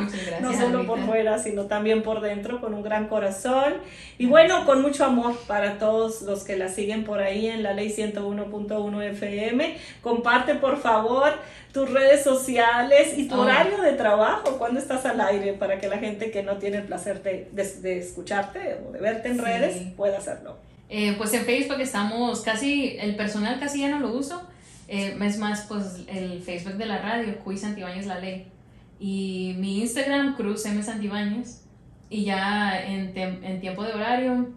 [0.00, 0.40] Muchas gracias.
[0.40, 3.74] no solo por fuera, sino también por dentro, con un gran corazón.
[4.18, 7.72] Y bueno, con mucho amor para todos los que la siguen por ahí en la
[7.72, 9.76] ley 101.1 FM.
[10.02, 11.32] Comparte, por favor,
[11.72, 13.42] tus redes sociales y tu oh.
[13.42, 16.84] horario de trabajo, cuando estás al aire, para que la gente que no tiene el
[16.84, 20.56] placer de, de, escucharte o de verte en redes pueda hacerlo.
[20.90, 24.42] Eh, pues en Facebook estamos casi, el personal casi ya no lo uso
[24.88, 28.50] eh, es más, pues el Facebook de la radio, Cuy Santibáñez La Ley.
[28.98, 30.82] Y mi Instagram, Cruz M.
[30.82, 31.64] Santibáñez.
[32.10, 34.48] Y ya en, en tiempo de horario,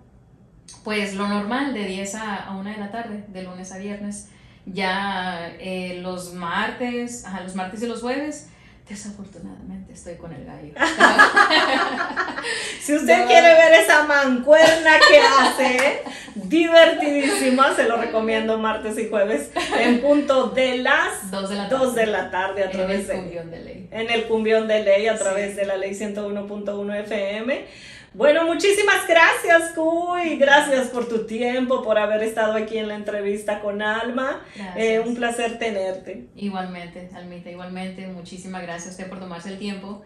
[0.84, 4.30] pues lo normal, de 10 a, a 1 de la tarde, de lunes a viernes.
[4.66, 8.48] Ya eh, los martes, ajá, los martes y los jueves,
[8.92, 10.74] Desafortunadamente estoy con el gallo.
[12.82, 16.02] si usted quiere ver esa mancuerna que hace,
[16.36, 22.02] divertidísima, se lo recomiendo martes y jueves en punto de las 2 de la tarde,
[22.02, 23.88] de la tarde a través en el cumbión de ley.
[23.92, 27.66] En el cumbión de ley a través de la ley 101.1 FM.
[28.14, 30.36] Bueno, muchísimas gracias, Cuy.
[30.36, 34.42] Gracias por tu tiempo, por haber estado aquí en la entrevista con Alma.
[34.76, 36.28] Eh, un placer tenerte.
[36.36, 38.08] Igualmente, Almita, igualmente.
[38.08, 40.02] Muchísimas gracias a usted por tomarse el tiempo,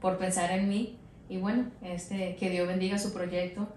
[0.00, 0.98] por pensar en mí.
[1.28, 3.68] Y bueno, este, que Dios bendiga su proyecto,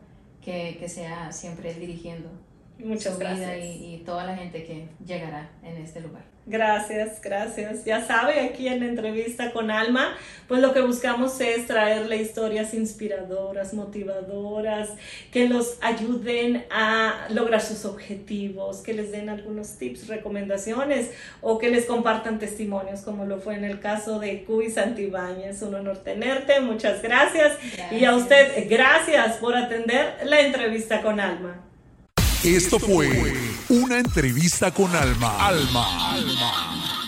[0.41, 2.29] que, que sea siempre dirigiendo
[2.77, 3.59] Muchas gracias.
[3.63, 6.33] y toda la gente que llegará en este lugar.
[6.45, 7.85] Gracias, gracias.
[7.85, 10.13] Ya sabe, aquí en la entrevista con Alma,
[10.49, 14.89] pues lo que buscamos es traerle historias inspiradoras, motivadoras,
[15.31, 21.69] que los ayuden a lograr sus objetivos, que les den algunos tips, recomendaciones o que
[21.69, 25.61] les compartan testimonios, como lo fue en el caso de Cuy Santibáñez.
[25.61, 27.57] Un honor tenerte, muchas gracias.
[27.89, 31.63] Y a usted, gracias por atender la entrevista con Alma.
[32.43, 33.33] Esto fue
[33.69, 35.47] una entrevista con Alma.
[35.47, 36.11] Alma.
[36.11, 37.02] Alma.